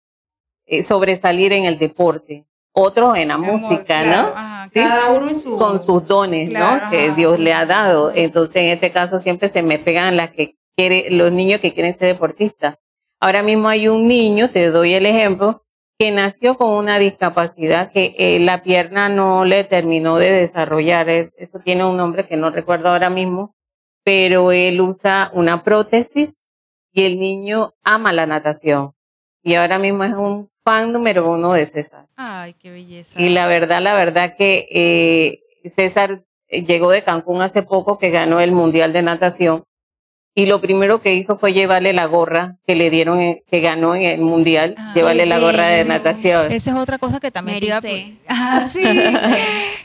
eh, 0.66 0.82
sobresalir 0.84 1.54
en 1.54 1.66
el 1.66 1.80
deporte 1.80 2.46
otros 2.74 3.18
en 3.18 3.30
la 3.30 3.38
música, 3.38 4.04
¿no? 4.04 4.70
Cada 4.74 5.12
uno 5.12 5.30
en 5.30 5.42
su... 5.42 5.58
Con 5.58 5.80
sus 5.80 6.06
dones, 6.06 6.50
¿no? 6.50 6.90
Que 6.90 7.12
Dios 7.12 7.40
le 7.40 7.54
ha 7.54 7.66
dado. 7.66 8.12
Entonces, 8.14 8.58
en 8.58 8.70
este 8.70 8.92
caso, 8.92 9.20
siempre 9.20 9.48
se 9.48 9.62
me 9.62 9.80
pegan 9.80 10.18
las 10.18 10.32
que 10.32 10.56
quiere, 10.76 11.10
los 11.12 11.32
niños 11.32 11.60
que 11.60 11.74
quieren 11.74 11.96
ser 11.96 12.08
deportistas. 12.08 12.76
Ahora 13.20 13.44
mismo 13.44 13.70
hay 13.70 13.88
un 13.88 14.08
niño, 14.08 14.50
te 14.50 14.70
doy 14.70 14.96
el 14.96 15.06
ejemplo, 15.06 15.64
que 15.98 16.12
nació 16.12 16.58
con 16.58 16.72
una 16.72 16.98
discapacidad 16.98 17.92
que 17.92 18.16
eh, 18.18 18.40
la 18.40 18.64
pierna 18.64 19.08
no 19.08 19.46
le 19.46 19.64
terminó 19.64 20.18
de 20.18 20.32
desarrollar. 20.32 21.10
Eso 21.10 21.60
tiene 21.64 21.86
un 21.86 21.96
nombre 21.96 22.28
que 22.28 22.36
no 22.36 22.50
recuerdo 22.50 22.90
ahora 22.90 23.10
mismo, 23.10 23.56
pero 24.04 24.52
él 24.52 24.82
usa 24.82 25.32
una 25.34 25.64
prótesis 25.64 26.42
y 26.92 27.04
el 27.04 27.20
niño 27.20 27.74
ama 27.84 28.12
la 28.12 28.26
natación. 28.26 28.94
Y 29.44 29.56
ahora 29.56 29.78
mismo 29.78 30.04
es 30.04 30.14
un 30.14 30.50
fan 30.64 30.92
número 30.94 31.30
uno 31.30 31.54
de 31.54 31.66
César. 31.66 32.06
Ay, 32.16 32.54
qué 32.54 32.72
belleza. 32.72 33.20
Y 33.20 33.30
la 33.30 33.48
verdad, 33.48 33.82
la 33.82 33.94
verdad 33.94 34.36
que 34.38 34.68
eh, 34.72 35.70
César 35.76 36.24
llegó 36.50 36.90
de 36.92 37.04
Cancún 37.04 37.42
hace 37.42 37.64
poco 37.64 37.98
que 37.98 38.10
ganó 38.10 38.40
el 38.40 38.52
Mundial 38.52 38.94
de 38.94 39.02
Natación 39.02 39.64
y 40.36 40.48
lo 40.48 40.62
primero 40.62 41.00
que 41.02 41.14
hizo 41.14 41.38
fue 41.38 41.54
llevarle 41.54 41.94
la 41.94 42.06
gorra 42.06 42.58
que 42.66 42.76
le 42.76 42.90
dieron, 42.90 43.20
en- 43.20 43.42
que 43.50 43.60
ganó 43.60 43.94
en 43.96 44.04
el 44.04 44.22
mundial, 44.22 44.74
Ah, 44.78 44.94
llevarle 44.96 45.26
la 45.28 45.38
gorra 45.40 45.68
de 45.68 45.86
natación. 45.86 46.52
Esa 46.52 46.72
es 46.72 46.76
otra 46.78 46.98
cosa 46.98 47.20
que 47.20 47.30
también 47.30 47.60
te 47.60 47.68
iba 47.68 47.78
a 47.78 47.82
Mericé. 47.82 48.18
Ah, 48.28 48.68
sí. 48.72 48.82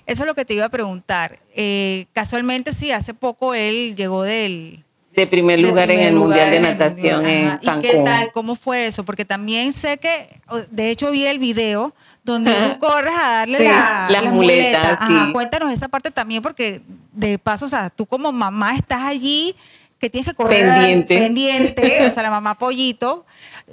Eso 0.07 0.23
es 0.23 0.27
lo 0.27 0.35
que 0.35 0.47
te 0.47 0.55
iba 0.55 0.65
a 0.65 0.71
preguntar. 0.71 1.39
Eh, 1.55 2.07
casualmente, 2.15 2.73
sí, 2.73 2.93
hace 2.93 3.13
poco 3.13 3.55
él 3.55 3.95
llegó 3.95 4.23
del... 4.23 4.85
De 5.21 5.27
primer 5.27 5.59
lugar 5.59 5.91
en 5.91 5.97
primer 5.97 6.09
el 6.09 6.15
lugar 6.15 6.29
mundial 6.29 6.51
de 6.51 6.57
en 6.57 6.63
natación 6.63 7.27
en 7.27 7.47
Ajá. 7.49 7.61
Cancún. 7.65 7.85
¿Y 7.85 7.89
qué 7.93 7.99
tal? 8.05 8.33
¿Cómo 8.33 8.55
fue 8.57 8.87
eso? 8.87 9.05
Porque 9.05 9.25
también 9.25 9.73
sé 9.73 9.99
que, 9.99 10.41
de 10.71 10.91
hecho, 10.91 11.11
vi 11.11 11.25
el 11.27 11.39
video 11.39 11.95
donde 12.25 12.53
tú 12.53 12.79
corres 12.87 13.15
a 13.17 13.29
darle 13.29 13.59
Sí, 13.59 13.65
la, 13.65 14.07
las 14.11 14.25
muletas, 14.33 14.97
Ajá, 15.01 15.27
sí. 15.27 15.33
Cuéntanos 15.33 15.73
esa 15.73 15.89
parte 15.89 16.11
también, 16.11 16.43
porque 16.43 16.83
de 17.13 17.39
paso, 17.39 17.65
o 17.65 17.69
sea, 17.69 17.91
tú 17.91 18.07
como 18.07 18.31
mamá 18.33 18.77
estás 18.77 19.03
allí 19.03 19.55
que 19.99 20.09
tienes 20.09 20.29
que 20.29 20.35
correr 20.35 20.69
Pendiente. 20.69 21.19
pendiente, 21.19 22.07
o 22.07 22.11
sea, 22.15 22.23
la 22.23 22.31
mamá 22.31 22.55
pollito, 22.59 23.27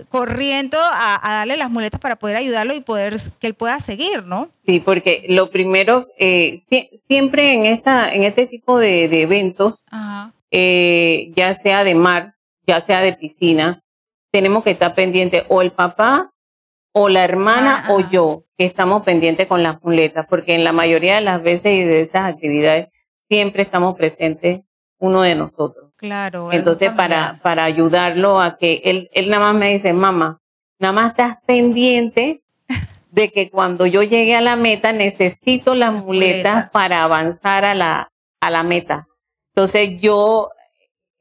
corriendo 0.10 0.78
a, 0.82 1.20
a 1.22 1.34
darle 1.40 1.56
las 1.58 1.70
muletas 1.70 2.00
para 2.02 2.16
poder 2.16 2.36
ayudarlo 2.38 2.74
y 2.74 2.82
poder 2.82 3.18
que 3.40 3.48
él 3.48 3.54
pueda 3.54 3.80
seguir, 3.80 4.24
¿no? 4.25 4.50
Sí, 4.66 4.80
porque 4.84 5.25
lo 5.30 5.50
primero, 5.50 6.08
eh, 6.18 6.62
sie- 6.70 6.90
siempre 7.08 7.54
en 7.54 7.66
esta, 7.66 8.14
en 8.14 8.24
este 8.24 8.48
tipo 8.48 8.80
de, 8.80 9.08
de 9.08 9.22
eventos, 9.22 9.75
Ajá. 9.90 10.32
Eh, 10.58 11.34
ya 11.36 11.54
sea 11.54 11.84
de 11.84 11.96
mar, 11.96 12.36
ya 12.66 12.80
sea 12.80 13.02
de 13.02 13.12
piscina, 13.12 13.84
tenemos 14.32 14.64
que 14.64 14.72
estar 14.72 14.96
pendientes 14.96 15.44
o 15.50 15.62
el 15.62 15.74
papá 15.74 16.32
o 16.94 17.10
la 17.10 17.26
hermana 17.26 17.84
Ah, 17.88 17.94
o 17.94 18.00
yo, 18.10 18.46
que 18.58 18.66
estamos 18.66 19.04
pendientes 19.04 19.48
con 19.48 19.64
las 19.64 19.84
muletas, 19.84 20.26
porque 20.30 20.56
en 20.56 20.64
la 20.64 20.72
mayoría 20.72 21.16
de 21.16 21.22
las 21.22 21.44
veces 21.44 21.74
y 21.74 21.84
de 21.84 22.00
estas 22.00 22.34
actividades 22.34 22.88
siempre 23.28 23.64
estamos 23.64 23.98
presentes 23.98 24.62
uno 24.98 25.24
de 25.24 25.36
nosotros. 25.36 25.92
Claro. 25.98 26.54
Entonces, 26.54 26.90
para, 26.92 27.42
para 27.44 27.66
ayudarlo 27.66 28.40
a 28.40 28.58
que 28.58 28.82
él, 28.86 29.10
él 29.12 29.30
nada 29.30 29.48
más 29.52 29.56
me 29.56 29.74
dice, 29.74 29.92
mamá, 29.92 30.40
nada 30.80 30.94
más 30.94 31.10
estás 31.12 31.38
pendiente 31.46 32.44
de 33.12 33.30
que 33.30 33.50
cuando 33.50 33.86
yo 33.86 34.04
llegue 34.04 34.38
a 34.38 34.42
la 34.42 34.56
meta 34.56 34.94
necesito 34.94 35.76
las 35.76 35.92
muletas. 35.92 36.70
para 36.70 37.04
avanzar 37.04 37.66
a 37.66 37.76
la, 37.76 38.10
a 38.40 38.50
la 38.50 38.64
meta. 38.64 39.08
Entonces, 39.56 40.02
yo, 40.02 40.52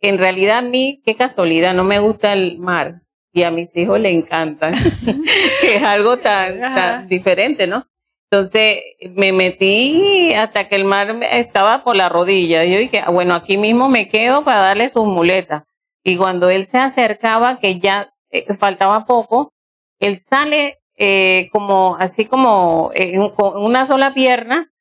en 0.00 0.18
realidad 0.18 0.58
a 0.58 0.62
mí, 0.62 1.00
qué 1.04 1.14
casualidad, 1.14 1.72
no 1.72 1.84
me 1.84 2.00
gusta 2.00 2.32
el 2.32 2.58
mar 2.58 3.02
y 3.32 3.44
a 3.44 3.50
mis 3.52 3.68
hijos 3.76 4.00
le 4.00 4.10
encantan, 4.10 4.74
que 5.60 5.76
es 5.76 5.82
algo 5.82 6.18
tan, 6.18 7.06
diferente, 7.08 7.66
¿no? 7.66 7.86
Entonces 8.30 8.78
me 9.14 9.32
metí 9.32 10.34
hasta 10.34 10.66
que 10.68 10.74
el 10.74 10.84
mar 10.84 11.14
estaba 11.30 11.84
por 11.84 11.94
la 11.94 12.08
rodilla. 12.08 12.64
Yo 12.64 12.78
dije, 12.78 12.98
"Ah, 12.98 13.10
bueno, 13.10 13.34
aquí 13.34 13.56
mismo 13.56 13.88
me 13.88 14.08
quedo 14.08 14.42
para 14.42 14.60
darle 14.60 14.88
sus 14.88 15.06
muletas. 15.06 15.62
Y 16.02 16.16
cuando 16.16 16.50
él 16.50 16.66
se 16.68 16.78
acercaba, 16.78 17.60
que 17.60 17.78
ya 17.78 18.12
eh, 18.30 18.52
faltaba 18.56 19.06
poco, 19.06 19.52
él 20.00 20.18
sale 20.18 20.80
eh, 20.96 21.48
como 21.52 21.96
así 21.98 22.24
como 22.24 22.90
eh, 22.94 23.14
con 23.36 23.62
una 23.62 23.86
sola 23.86 24.14
pierna, 24.14 24.72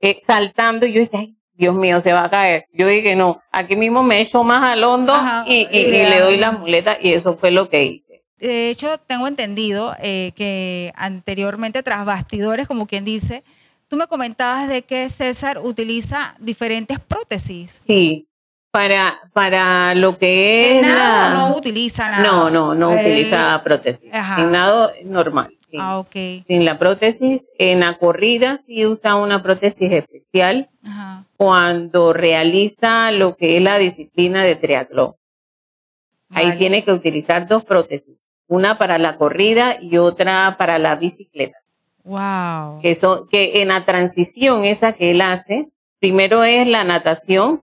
eh, 0.00 0.18
saltando. 0.24 0.86
Y 0.86 0.92
yo 0.92 1.00
dije, 1.00 1.16
ay, 1.16 1.36
Dios 1.60 1.74
mío, 1.74 2.00
se 2.00 2.12
va 2.14 2.24
a 2.24 2.30
caer. 2.30 2.64
Yo 2.72 2.88
dije, 2.88 3.14
no, 3.14 3.42
aquí 3.52 3.76
mismo 3.76 4.02
me 4.02 4.20
echo 4.22 4.42
más 4.42 4.62
al 4.62 4.82
hondo 4.82 5.12
Ajá, 5.14 5.44
y, 5.46 5.68
y- 5.70 5.78
y 5.78 5.78
y 5.80 5.90
le 5.90 6.20
doy 6.20 6.38
las 6.38 6.58
muletas. 6.58 6.96
Y 7.02 7.12
eso 7.12 7.36
fue 7.36 7.50
lo 7.50 7.68
que 7.68 7.84
hice. 7.84 8.22
De 8.38 8.70
hecho, 8.70 8.96
tengo 9.06 9.28
entendido 9.28 9.94
eh, 10.00 10.32
que 10.34 10.90
anteriormente, 10.96 11.82
tras 11.82 12.06
bastidores, 12.06 12.66
como 12.66 12.86
quien 12.86 13.04
dice, 13.04 13.44
tú 13.88 13.98
me 13.98 14.06
comentabas 14.06 14.68
de 14.68 14.80
que 14.82 15.06
César 15.10 15.58
utiliza 15.62 16.34
diferentes 16.38 16.98
prótesis. 16.98 17.78
Sí, 17.86 18.26
para, 18.70 19.20
para 19.34 19.94
lo 19.94 20.16
que 20.16 20.78
es 20.78 20.82
Nada, 20.82 21.28
la... 21.28 21.34
no 21.34 21.56
utiliza 21.56 22.08
nada. 22.08 22.22
No, 22.22 22.48
no, 22.48 22.74
no 22.74 22.92
utiliza 22.92 23.60
prótesis. 23.62 24.08
Ajá. 24.14 24.40
En 24.40 24.50
nado 24.52 24.90
normal. 25.04 25.50
Sí. 25.70 25.76
Ah, 25.80 25.98
ok. 25.98 26.46
Sin 26.46 26.64
la 26.64 26.78
prótesis, 26.78 27.50
en 27.58 27.80
la 27.80 27.98
corrida 27.98 28.56
sí 28.58 28.86
usa 28.86 29.16
una 29.16 29.42
prótesis 29.42 29.90
especial 29.92 30.68
Ajá. 30.82 31.24
cuando 31.36 32.12
realiza 32.12 33.10
lo 33.12 33.36
que 33.36 33.56
es 33.56 33.62
la 33.62 33.78
disciplina 33.78 34.44
de 34.44 34.56
triatlón. 34.56 35.14
Ahí 36.32 36.56
tiene 36.58 36.84
que 36.84 36.92
utilizar 36.92 37.48
dos 37.48 37.64
prótesis, 37.64 38.16
una 38.46 38.78
para 38.78 38.98
la 38.98 39.16
corrida 39.16 39.78
y 39.80 39.98
otra 39.98 40.56
para 40.58 40.78
la 40.78 40.94
bicicleta. 40.94 41.58
Wow. 42.04 42.80
Que, 42.80 42.94
son, 42.94 43.28
que 43.28 43.62
en 43.62 43.68
la 43.68 43.84
transición 43.84 44.64
esa 44.64 44.92
que 44.92 45.10
él 45.10 45.20
hace, 45.20 45.68
primero 45.98 46.44
es 46.44 46.66
la 46.66 46.84
natación, 46.84 47.60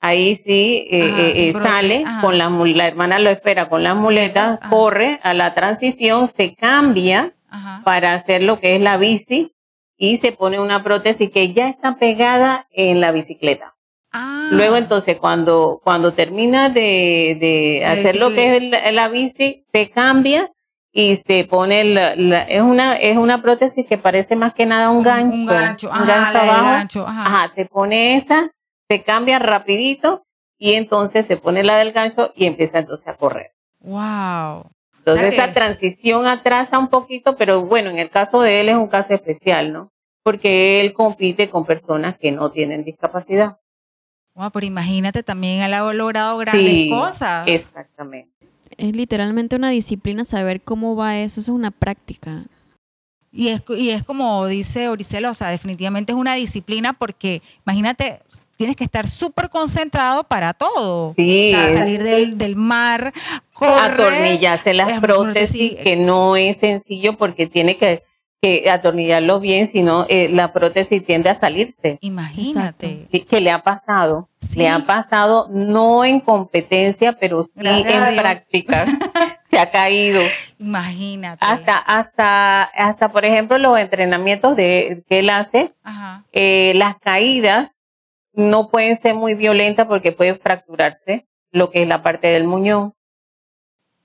ahí 0.00 0.36
sí, 0.36 0.86
eh, 0.90 1.10
Ajá, 1.10 1.22
eh, 1.22 1.48
eh, 1.48 1.52
sale 1.52 2.04
ajá. 2.04 2.20
con 2.20 2.38
la, 2.38 2.86
hermana 2.86 3.18
lo 3.18 3.30
espera 3.30 3.68
con 3.68 3.82
las 3.82 3.96
muletas, 3.96 4.58
Ajá. 4.60 4.70
corre 4.70 5.20
a 5.22 5.34
la 5.34 5.54
transición, 5.54 6.28
se 6.28 6.54
cambia 6.54 7.32
Ajá. 7.50 7.82
para 7.84 8.14
hacer 8.14 8.42
lo 8.42 8.60
que 8.60 8.76
es 8.76 8.80
la 8.80 8.96
bici 8.96 9.54
y 9.96 10.18
se 10.18 10.32
pone 10.32 10.60
una 10.60 10.82
prótesis 10.84 11.30
que 11.30 11.52
ya 11.52 11.68
está 11.68 11.96
pegada 11.96 12.66
en 12.70 13.00
la 13.00 13.10
bicicleta. 13.12 13.74
Ah. 14.12 14.48
Luego 14.52 14.76
entonces 14.76 15.18
cuando, 15.18 15.80
cuando 15.82 16.12
termina 16.14 16.68
de, 16.68 17.36
de 17.40 17.84
hacer 17.84 18.16
lo 18.16 18.30
que 18.32 18.56
es 18.56 18.62
la, 18.62 18.90
la 18.92 19.08
bici, 19.08 19.64
se 19.72 19.90
cambia 19.90 20.50
y 20.92 21.16
se 21.16 21.44
pone 21.44 21.84
la, 21.84 22.16
la- 22.16 22.42
es 22.44 22.62
una 22.62 22.94
es 22.96 23.16
una 23.18 23.42
prótesis 23.42 23.84
que 23.86 23.98
parece 23.98 24.34
más 24.36 24.54
que 24.54 24.64
nada 24.66 24.88
un 24.90 25.02
gancho, 25.02 25.36
Un 25.36 25.46
gancho. 25.46 25.90
un 25.90 26.06
gancho 26.06 26.38
abajo. 26.38 26.64
gancho, 26.64 27.06
ajá. 27.06 27.22
Ajá, 27.26 27.48
se 27.48 27.66
pone 27.66 28.16
esa, 28.16 28.50
se 28.88 29.02
cambia 29.02 29.38
rapidito 29.38 30.24
y 30.58 30.72
entonces 30.74 31.26
se 31.26 31.36
pone 31.36 31.62
la 31.62 31.76
del 31.76 31.92
gancho 31.92 32.32
y 32.34 32.46
empieza 32.46 32.78
entonces 32.78 33.06
a 33.08 33.16
correr. 33.16 33.50
Wow. 33.80 34.70
Entonces 35.12 35.34
esa 35.34 35.52
transición 35.52 36.26
atrasa 36.26 36.78
un 36.78 36.88
poquito, 36.88 37.36
pero 37.36 37.64
bueno, 37.64 37.90
en 37.90 37.98
el 37.98 38.10
caso 38.10 38.40
de 38.40 38.60
él 38.60 38.68
es 38.68 38.76
un 38.76 38.88
caso 38.88 39.14
especial, 39.14 39.72
¿no? 39.72 39.92
Porque 40.22 40.80
él 40.80 40.92
compite 40.92 41.48
con 41.48 41.64
personas 41.64 42.18
que 42.18 42.32
no 42.32 42.50
tienen 42.50 42.84
discapacidad. 42.84 43.58
Wow, 44.34 44.50
pero 44.52 44.66
imagínate 44.66 45.22
también, 45.22 45.62
él 45.62 45.74
ha 45.74 45.92
logrado 45.92 46.38
grandes 46.38 46.64
Sí, 46.64 46.90
cosas. 46.90 47.48
Exactamente. 47.48 48.30
Es 48.76 48.94
literalmente 48.94 49.56
una 49.56 49.70
disciplina 49.70 50.24
saber 50.24 50.60
cómo 50.60 50.94
va 50.94 51.18
eso, 51.18 51.40
eso 51.40 51.52
es 51.52 51.56
una 51.56 51.70
práctica. 51.70 52.44
Y 53.32 53.48
es, 53.48 53.62
y 53.76 53.90
es 53.90 54.04
como 54.04 54.46
dice 54.46 54.88
Oricelo, 54.88 55.30
o 55.30 55.34
sea, 55.34 55.50
definitivamente 55.50 56.12
es 56.12 56.18
una 56.18 56.34
disciplina 56.34 56.92
porque, 56.92 57.42
imagínate, 57.66 58.20
tienes 58.58 58.76
que 58.76 58.84
estar 58.84 59.08
súper 59.08 59.48
concentrado 59.48 60.24
para 60.24 60.52
todo. 60.52 61.14
Sí, 61.16 61.54
O 61.54 61.58
sea, 61.58 61.72
salir 61.78 62.02
del, 62.02 62.36
del 62.36 62.56
mar, 62.56 63.14
correr. 63.54 63.92
atornillarse 63.92 64.74
las 64.74 64.90
Es- 64.90 65.00
prótesis, 65.00 65.76
que 65.76 65.96
no 65.96 66.36
es 66.36 66.58
sencillo 66.58 67.16
porque 67.16 67.46
tiene 67.46 67.76
que, 67.78 68.02
que 68.42 68.68
atornillarlo 68.68 69.38
bien, 69.40 69.66
sino 69.68 70.04
eh, 70.08 70.28
la 70.28 70.52
prótesis 70.52 71.04
tiende 71.06 71.30
a 71.30 71.34
salirse. 71.34 71.98
Imagínate. 72.00 73.06
Que 73.30 73.40
le 73.40 73.50
ha 73.52 73.62
pasado, 73.62 74.28
Sí. 74.40 74.58
le 74.58 74.68
ha 74.68 74.80
pasado 74.86 75.46
no 75.50 76.04
en 76.04 76.20
competencia, 76.20 77.12
pero 77.18 77.42
sí 77.42 77.52
Gracias 77.60 77.94
en 77.94 78.12
Dios. 78.12 78.22
prácticas. 78.22 78.88
Se 79.50 79.58
ha 79.58 79.70
caído. 79.70 80.20
Imagínate. 80.58 81.38
Hasta, 81.44 81.78
hasta, 81.78 82.62
hasta, 82.64 83.08
por 83.12 83.24
ejemplo, 83.24 83.56
los 83.58 83.78
entrenamientos 83.78 84.54
de, 84.56 85.02
que 85.08 85.20
él 85.20 85.30
hace, 85.30 85.72
Ajá. 85.82 86.24
eh, 86.32 86.72
las 86.76 86.96
caídas 86.98 87.70
no 88.38 88.68
pueden 88.68 88.98
ser 89.00 89.14
muy 89.14 89.34
violentas 89.34 89.86
porque 89.88 90.12
puede 90.12 90.36
fracturarse 90.36 91.26
lo 91.50 91.70
que 91.70 91.82
es 91.82 91.88
la 91.88 92.02
parte 92.02 92.28
del 92.28 92.44
muñón, 92.44 92.94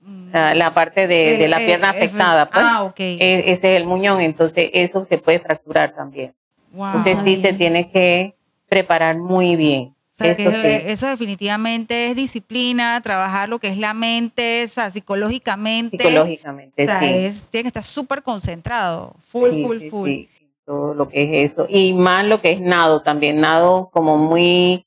Mm. 0.00 0.32
la, 0.32 0.54
la 0.54 0.74
parte 0.74 1.06
de, 1.06 1.36
de 1.38 1.48
la 1.48 1.58
El- 1.60 1.66
pierna 1.66 1.90
el- 1.90 1.96
afectada, 1.96 2.50
pues. 2.50 2.62
Ah. 2.62 2.92
E- 2.98 3.44
ese 3.46 3.74
es 3.74 3.80
el 3.80 3.86
muñón, 3.86 4.20
entonces 4.20 4.68
eso 4.74 5.02
se 5.04 5.16
puede 5.18 5.38
fracturar 5.38 5.94
también. 5.94 6.34
Wow. 6.72 6.86
Entonces 6.88 7.18
sí 7.24 7.36
te 7.36 7.42
sabía. 7.52 7.56
tienes 7.58 7.86
que 7.86 8.34
preparar 8.68 9.16
muy 9.16 9.56
bien. 9.56 9.94
O 10.12 10.16
sea, 10.16 10.32
eso 10.32 10.50
que 10.50 10.80
sí. 10.80 10.86
eso 10.90 11.06
definitivamente 11.06 12.08
es 12.10 12.16
disciplina, 12.16 13.00
trabajar 13.00 13.48
lo 13.48 13.58
que 13.58 13.68
es 13.68 13.78
la 13.78 13.94
mente, 13.94 14.64
o 14.64 14.68
sea, 14.68 14.90
psicológicamente. 14.90 15.96
Psicológicamente, 15.96 16.82
O 16.82 16.86
sea, 16.86 16.98
sí. 16.98 17.06
es- 17.08 17.44
tiene 17.44 17.62
que 17.62 17.68
estar 17.68 17.84
súper 17.84 18.22
concentrado. 18.22 19.14
Full, 19.30 19.50
sí, 19.50 19.64
full, 19.64 19.78
sí, 19.78 19.90
full. 19.90 20.10
Todo 20.66 20.94
lo 20.94 21.08
que 21.08 21.44
es 21.44 21.52
eso. 21.52 21.66
Y 21.68 21.92
más 21.92 22.24
lo 22.24 22.40
que 22.40 22.52
es 22.52 22.60
nado 22.60 23.02
también. 23.02 23.40
Nado 23.40 23.90
como 23.92 24.16
muy 24.16 24.86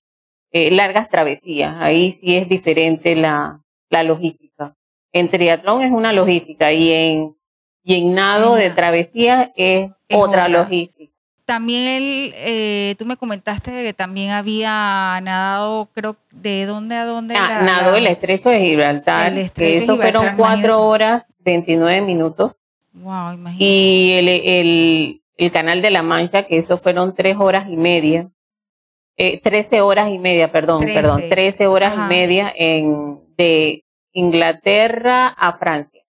eh, 0.51 0.72
largas 0.72 1.10
travesías. 1.10 1.75
Ahí 1.79 2.12
sí 2.12 2.36
es 2.36 2.50
diferente 2.50 3.15
la, 3.15 3.62
la 3.89 4.03
logística. 4.03 4.74
En 5.13 5.29
triatlón 5.29 5.81
es 5.84 5.91
una 5.91 6.13
logística 6.13 6.74
y 6.74 6.91
en, 6.91 7.36
y 7.84 7.96
en 7.96 8.13
nado 8.15 8.55
de 8.55 8.69
travesía 8.72 9.51
es, 9.55 9.91
Es 10.07 10.17
otra, 10.17 10.46
otra. 10.46 10.50
logística. 10.50 11.13
También 11.46 12.34
eh, 12.36 12.96
tú 13.00 13.05
me 13.05 13.15
comentaste 13.15 13.72
que 13.72 13.93
también 13.93 14.31
había 14.31 15.17
nadado, 15.22 15.88
creo, 15.93 16.17
¿de 16.31 16.65
dónde 16.65 16.96
a 16.96 17.05
dónde? 17.05 17.36
Ah, 17.38 17.62
la- 17.63 17.98
el 17.98 18.05
estrecho 18.07 18.50
de 18.50 18.60
Gibraltar, 18.60 19.31
El 19.31 19.38
estrecho 19.38 19.77
que 19.77 19.77
eso 19.77 19.96
fueron 19.96 20.24
cuatro 20.36 20.57
imagínate. 20.57 20.72
horas, 20.74 21.24
29 21.39 22.01
minutos. 22.01 22.51
Wow, 22.91 23.31
imagínate. 23.34 23.63
Y 23.63 24.12
el, 24.13 24.27
el, 24.27 25.22
el 25.38 25.51
canal 25.51 25.82
de 25.82 25.91
la 25.91 26.01
Mancha, 26.03 26.44
que 26.44 26.58
eso 26.58 26.77
fueron 26.79 27.15
tres 27.15 27.38
horas 27.39 27.67
y 27.70 27.75
media. 27.77 28.29
eh, 29.20 29.41
13 29.41 29.82
horas 29.82 30.10
y 30.12 30.20
media, 30.20 30.51
perdón, 30.51 30.82
13. 30.82 30.94
perdón, 30.94 31.24
13 31.29 31.65
horas 31.67 31.94
Ajá. 31.94 32.06
y 32.06 32.10
media 32.10 32.53
en, 32.56 33.20
de 33.36 33.84
Inglaterra 34.13 35.27
a 35.29 35.58
Francia. 35.58 36.03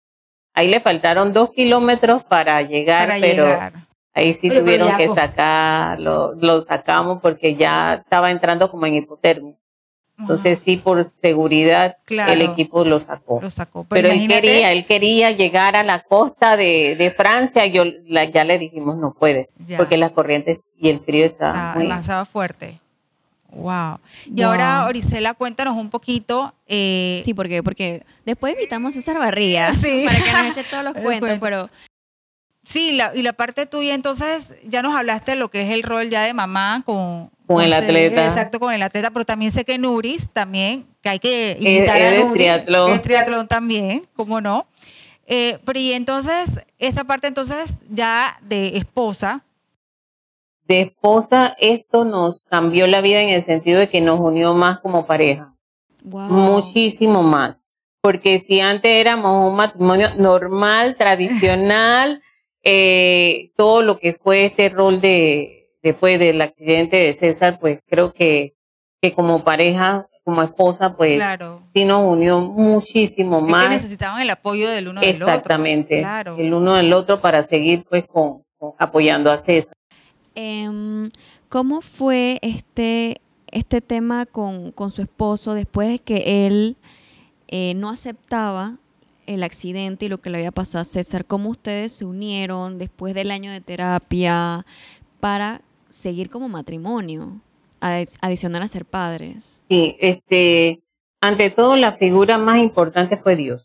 Ahí 0.54 0.68
le 0.68 0.80
faltaron 0.80 1.32
dos 1.32 1.50
kilómetros 1.50 2.24
para 2.24 2.60
llegar, 2.62 3.08
para 3.08 3.20
pero 3.20 3.44
llegar. 3.44 3.72
ahí 4.12 4.32
sí 4.34 4.50
Oye, 4.50 4.60
tuvieron 4.60 4.96
que 4.96 5.06
co- 5.06 5.14
sacarlo, 5.14 6.34
lo 6.34 6.62
sacamos 6.62 7.20
porque 7.22 7.54
ya 7.54 7.94
estaba 8.04 8.30
entrando 8.30 8.70
como 8.70 8.84
en 8.86 8.96
hipotermia. 8.96 9.54
Entonces 10.18 10.58
Ajá, 10.58 10.64
sí, 10.64 10.76
por 10.78 11.04
seguridad, 11.04 11.96
Claro. 12.04 12.32
el 12.32 12.42
equipo 12.42 12.84
lo 12.84 12.98
sacó. 12.98 13.38
lo 13.40 13.50
sacó. 13.50 13.84
Pero 13.88 14.08
él 14.08 14.26
quería, 14.26 14.72
él 14.72 14.84
quería 14.86 15.30
llegar 15.30 15.76
a 15.76 15.84
la 15.84 16.00
costa 16.02 16.56
de, 16.56 16.96
de 16.96 17.10
Francia. 17.12 17.66
Yo 17.66 17.84
la- 18.06 18.24
ya 18.24 18.42
le 18.44 18.58
dijimos 18.58 18.98
no 18.98 19.12
puede, 19.14 19.48
Ya. 19.68 19.76
porque 19.76 19.96
las 19.96 20.10
corrientes 20.12 20.58
y 20.76 20.88
el 20.90 21.00
frío 21.00 21.24
está 21.24 21.72
muy. 21.74 21.84
demasiado 21.84 22.26
fuerte. 22.26 22.80
Wow. 23.50 23.98
Y 24.26 24.42
Wow. 24.42 24.50
ahora, 24.50 24.86
Orisela, 24.86 25.34
cuéntanos 25.34 25.76
un 25.76 25.88
poquito. 25.88 26.52
eh, 26.66 27.22
Sí, 27.24 27.32
porque, 27.32 27.62
porque 27.62 28.02
después 28.26 28.52
invitamos 28.54 28.90
a 28.94 29.00
César 29.00 29.18
Barría 29.18 29.72
Sí. 29.80 30.04
para 30.06 30.18
que 30.18 30.32
nos 30.48 30.56
eche 30.58 30.68
todos 30.68 30.84
los 30.84 30.92
cuentos, 31.02 31.28
cuento. 31.38 31.40
pero 31.40 31.70
sí, 32.64 32.92
la- 32.92 33.12
y 33.14 33.22
la 33.22 33.32
parte 33.32 33.66
tuya, 33.66 33.94
entonces, 33.94 34.52
ya 34.66 34.82
nos 34.82 34.94
hablaste 34.94 35.30
de 35.30 35.36
lo 35.36 35.48
que 35.48 35.62
es 35.62 35.70
el 35.70 35.82
rol 35.82 36.10
ya 36.10 36.22
de 36.24 36.34
mamá 36.34 36.82
con, 36.84 37.30
Con 37.48 37.62
el 37.64 37.72
atleta. 37.72 38.26
Exacto, 38.26 38.60
con 38.60 38.72
el 38.72 38.82
atleta, 38.82 39.10
pero 39.10 39.24
también 39.24 39.50
sé 39.50 39.64
que 39.64 39.76
Nuris, 39.78 40.28
también, 40.32 40.86
que 41.02 41.08
hay 41.08 41.18
que 41.18 41.52
Es- 41.52 41.58
invitar 41.60 42.00
es 42.00 42.12
a 42.20 42.24
Nuris, 42.24 42.32
triatlón. 42.34 42.92
es 42.92 43.02
triatlón 43.02 43.48
también, 43.48 44.06
¿cómo 44.14 44.40
no? 44.40 44.66
Eh, 45.26 45.58
pero 45.64 45.78
y 45.80 45.92
entonces, 45.92 46.60
esa 46.78 47.04
parte 47.04 47.26
entonces 47.26 47.74
ya 47.90 48.38
de 48.42 48.76
esposa, 48.76 49.42
De 50.66 50.82
esposa, 50.82 51.56
esto 51.58 52.04
nos 52.04 52.42
cambió 52.44 52.86
la 52.86 53.00
vida 53.00 53.22
en 53.22 53.30
el 53.30 53.42
sentido 53.42 53.80
de 53.80 53.88
que 53.88 54.02
nos 54.02 54.20
unió 54.20 54.52
más 54.54 54.80
como 54.80 55.06
pareja. 55.06 55.54
wow. 56.04 56.28
muchísimo 56.28 57.22
más. 57.22 57.64
Porque 58.02 58.38
si 58.38 58.60
antes 58.60 58.90
éramos 58.92 59.48
un 59.50 59.56
matrimonio 59.56 60.14
normal, 60.16 60.96
tradicional, 60.96 62.20
eh, 62.62 63.50
todo 63.56 63.80
lo 63.82 63.98
que 63.98 64.12
fue 64.22 64.44
este 64.44 64.68
rol 64.68 65.00
de 65.00 65.57
después 65.88 66.18
del 66.18 66.40
accidente 66.40 66.96
de 66.96 67.14
César, 67.14 67.58
pues 67.60 67.80
creo 67.86 68.12
que, 68.12 68.54
que 69.02 69.12
como 69.12 69.44
pareja, 69.44 70.06
como 70.24 70.42
esposa, 70.42 70.94
pues 70.96 71.16
claro, 71.16 71.60
sí 71.72 71.84
nos 71.84 72.02
unió 72.06 72.40
muchísimo 72.40 73.38
es 73.38 73.44
que 73.46 73.50
más. 73.50 73.70
necesitaban 73.70 74.20
el 74.20 74.30
apoyo 74.30 74.68
del 74.68 74.88
uno 74.88 75.00
del 75.00 75.14
otro. 75.16 75.26
Exactamente. 75.28 76.00
Claro. 76.00 76.36
El 76.38 76.52
uno 76.52 76.74
del 76.74 76.92
otro 76.92 77.20
para 77.20 77.42
seguir 77.42 77.84
pues 77.88 78.04
con, 78.06 78.42
con- 78.58 78.72
apoyando 78.78 79.30
a 79.30 79.38
César. 79.38 79.74
Em, 80.34 81.08
¿Cómo 81.48 81.80
fue 81.80 82.38
este, 82.42 83.20
este 83.50 83.80
tema 83.80 84.26
con, 84.26 84.70
con 84.72 84.90
su 84.90 85.00
esposo 85.02 85.54
después 85.54 85.88
de 85.88 85.98
que 85.98 86.46
él 86.46 86.76
eh, 87.48 87.72
no 87.74 87.88
aceptaba 87.88 88.74
el 89.26 89.42
accidente 89.42 90.06
y 90.06 90.08
lo 90.10 90.18
que 90.18 90.28
le 90.30 90.38
había 90.38 90.52
pasado 90.52 90.82
a 90.82 90.84
César? 90.84 91.24
¿Cómo 91.24 91.48
ustedes 91.48 91.92
se 91.92 92.04
unieron 92.04 92.76
después 92.78 93.14
del 93.14 93.30
año 93.30 93.50
de 93.50 93.60
terapia 93.62 94.66
para 95.20 95.62
seguir 95.88 96.30
como 96.30 96.48
matrimonio, 96.48 97.40
adi- 97.80 98.16
adicional 98.20 98.62
a 98.62 98.68
ser 98.68 98.84
padres? 98.84 99.62
Sí, 99.68 99.96
este, 100.00 100.82
ante 101.20 101.50
todo 101.50 101.76
la 101.76 101.96
figura 101.96 102.38
más 102.38 102.58
importante 102.58 103.16
fue 103.16 103.36
Dios. 103.36 103.64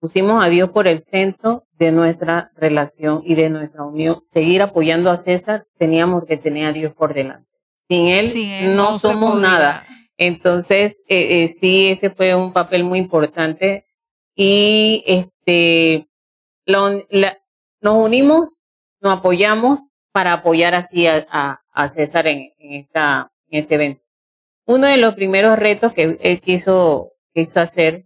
Pusimos 0.00 0.44
a 0.44 0.48
Dios 0.48 0.70
por 0.70 0.86
el 0.86 1.00
centro 1.00 1.64
de 1.78 1.90
nuestra 1.90 2.50
relación 2.56 3.22
y 3.24 3.34
de 3.36 3.48
nuestra 3.48 3.84
unión. 3.84 4.18
Seguir 4.22 4.60
apoyando 4.62 5.10
a 5.10 5.16
César, 5.16 5.66
teníamos 5.78 6.24
que 6.26 6.36
tener 6.36 6.66
a 6.66 6.72
Dios 6.72 6.92
por 6.92 7.14
delante. 7.14 7.48
Sin 7.88 8.06
él, 8.08 8.30
Sin 8.30 8.48
él 8.50 8.76
no, 8.76 8.98
somos 8.98 9.32
podía. 9.32 9.48
nada. 9.48 9.84
Entonces, 10.18 10.96
eh, 11.08 11.44
eh, 11.44 11.48
sí, 11.48 11.88
ese 11.88 12.10
fue 12.10 12.34
un 12.34 12.52
papel 12.52 12.84
muy 12.84 12.98
importante. 12.98 13.86
Y 14.36 15.02
este, 15.06 16.06
lo- 16.66 17.02
la- 17.10 17.38
nos 17.80 18.04
unimos, 18.04 18.60
nos 19.00 19.18
apoyamos 19.18 19.90
para 20.14 20.32
apoyar 20.34 20.76
así 20.76 21.08
a, 21.08 21.26
a- 21.28 21.60
a 21.72 21.88
César 21.88 22.28
en, 22.28 22.52
en 22.60 22.72
esta, 22.82 23.32
en 23.50 23.62
este 23.62 23.74
evento. 23.74 24.00
Uno 24.64 24.86
de 24.86 24.96
los 24.96 25.16
primeros 25.16 25.58
retos 25.58 25.92
que 25.92 26.16
él 26.20 26.40
quiso, 26.40 27.10
quiso 27.34 27.58
hacer 27.60 28.04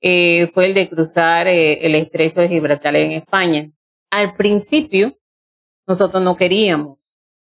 eh, 0.00 0.50
fue 0.54 0.64
el 0.66 0.74
de 0.74 0.88
cruzar 0.88 1.46
eh, 1.46 1.84
el 1.84 1.94
estrecho 1.96 2.40
de 2.40 2.48
Gibraltar 2.48 2.96
en 2.96 3.12
España. 3.12 3.70
Al 4.10 4.36
principio, 4.36 5.18
nosotros 5.86 6.22
no 6.22 6.34
queríamos, 6.34 6.96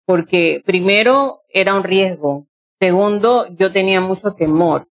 porque 0.07 0.63
primero 0.65 1.41
era 1.49 1.75
un 1.75 1.83
riesgo, 1.83 2.47
segundo, 2.79 3.49
yo 3.57 3.73
tenía 3.73 4.01
mucho 4.01 4.33
temor, 4.35 4.87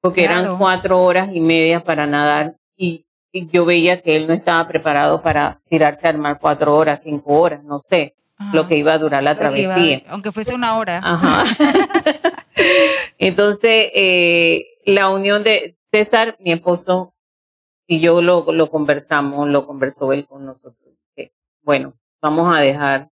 porque 0.00 0.24
Claro. 0.24 0.40
eran 0.40 0.58
cuatro 0.58 1.00
horas 1.02 1.28
y 1.32 1.40
media 1.40 1.84
para 1.84 2.04
nadar 2.04 2.56
y, 2.76 3.06
y 3.30 3.46
yo 3.46 3.64
veía 3.64 4.02
que 4.02 4.16
él 4.16 4.26
no 4.26 4.34
estaba 4.34 4.66
preparado 4.66 5.22
para 5.22 5.60
tirarse 5.68 6.08
al 6.08 6.18
mar 6.18 6.38
cuatro 6.40 6.76
horas, 6.76 7.02
cinco 7.04 7.38
horas, 7.40 7.62
no 7.62 7.78
sé 7.78 8.16
Ajá. 8.36 8.56
lo 8.56 8.66
que 8.66 8.76
iba 8.76 8.92
a 8.92 8.98
durar 8.98 9.22
la 9.22 9.30
iba- 9.32 9.38
travesía. 9.40 10.02
aunque 10.08 10.32
fuese 10.32 10.54
una 10.54 10.76
hora. 10.76 11.00
Ajá. 11.04 11.44
Entonces, 13.18 13.90
eh, 13.94 14.66
la 14.84 15.10
unión 15.10 15.44
de 15.44 15.76
César, 15.92 16.36
mi 16.40 16.52
esposo, 16.52 17.14
y 17.86 18.00
yo 18.00 18.22
lo, 18.22 18.50
lo 18.52 18.70
conversamos, 18.70 19.48
lo 19.48 19.66
conversó 19.66 20.12
él 20.12 20.26
con 20.26 20.44
nosotros. 20.46 20.74
que, 21.14 21.32
bueno, 21.62 21.94
vamos 22.20 22.54
a 22.54 22.60
dejar, 22.60 23.08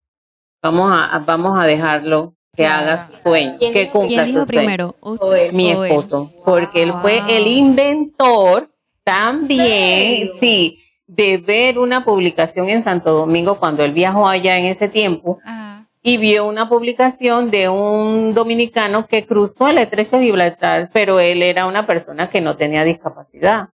vamos 0.62 0.90
a, 0.92 1.18
vamos 1.20 1.59
a 1.59 1.64
dejarlo 1.64 2.35
que 2.54 2.64
Claro. 2.64 2.81
haga 2.83 3.11
su 3.11 3.22
sueño, 3.22 3.54
¿Quién 3.59 3.72
que 3.72 3.88
cumpla 3.88 4.24
¿Quién 4.24 4.26
dijo 4.26 4.38
su 4.40 4.44
sueño. 4.46 4.59
primero? 4.61 4.96
O 5.00 5.12
¿Usted 5.12 5.37
él. 5.48 5.52
Mi 5.54 5.70
él? 5.70 5.85
esposo, 5.85 6.33
porque 6.44 6.83
él 6.83 6.92
fue 7.02 7.20
Wow. 7.20 7.28
el 7.31 7.46
inventor 7.46 8.70
también, 9.04 10.31
sí, 10.40 10.78
de 11.09 11.38
ver 11.38 11.79
una 11.79 12.05
publicación 12.05 12.68
en 12.68 12.83
Santo 12.83 13.12
Domingo 13.12 13.59
cuando 13.59 13.83
él 13.83 13.92
viajó 13.92 14.29
allá 14.29 14.59
en 14.59 14.66
ese 14.66 14.88
tiempo 14.88 15.38
Ajá. 15.42 15.88
y 16.03 16.18
vio 16.18 16.47
una 16.47 16.68
publicación 16.68 17.51
de 17.51 17.71
un 17.71 18.35
dominicano 18.35 19.07
que 19.07 19.27
cruzó 19.27 19.68
el 19.68 19.79
estrecho 19.79 20.18
de 20.18 20.25
Gibraltar, 20.25 20.90
pero 20.92 21.18
él 21.18 21.42
era 21.42 21.66
una 21.66 21.87
persona 21.87 22.29
que 22.29 22.42
no 22.42 22.57
tenía 22.57 22.85
discapacidad. 22.85 23.71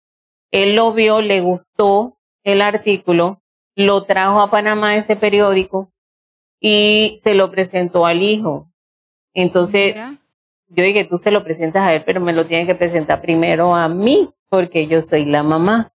Él 0.51 0.75
lo 0.75 0.95
vio, 0.95 1.21
le 1.21 1.43
gustó 1.43 2.17
el 2.45 2.63
artículo, 2.63 3.43
lo 3.77 4.05
trajo 4.05 4.41
a 4.41 4.51
Panamá 4.51 4.97
ese 4.97 5.15
periódico 5.15 5.93
y 6.61 7.19
se 7.21 7.35
lo 7.35 7.51
presentó 7.51 8.07
al 8.07 8.23
hijo. 8.23 8.71
Entonces, 9.35 9.95
Mira. 9.95 10.19
yo 10.69 10.83
dije, 10.83 11.05
tú 11.05 11.19
se 11.19 11.31
lo 11.31 11.45
presentas 11.45 11.83
a 11.83 11.95
él, 11.95 12.05
pero 12.07 12.23
me 12.23 12.33
lo 12.33 12.47
tienes 12.47 12.67
que 12.67 12.75
presentar 12.75 13.21
primero 13.21 13.75
a 13.75 13.87
mí, 13.89 14.31
porque 14.49 14.87
yo 14.87 15.03
soy 15.03 15.27
la 15.27 15.43
mamá. 15.43 15.93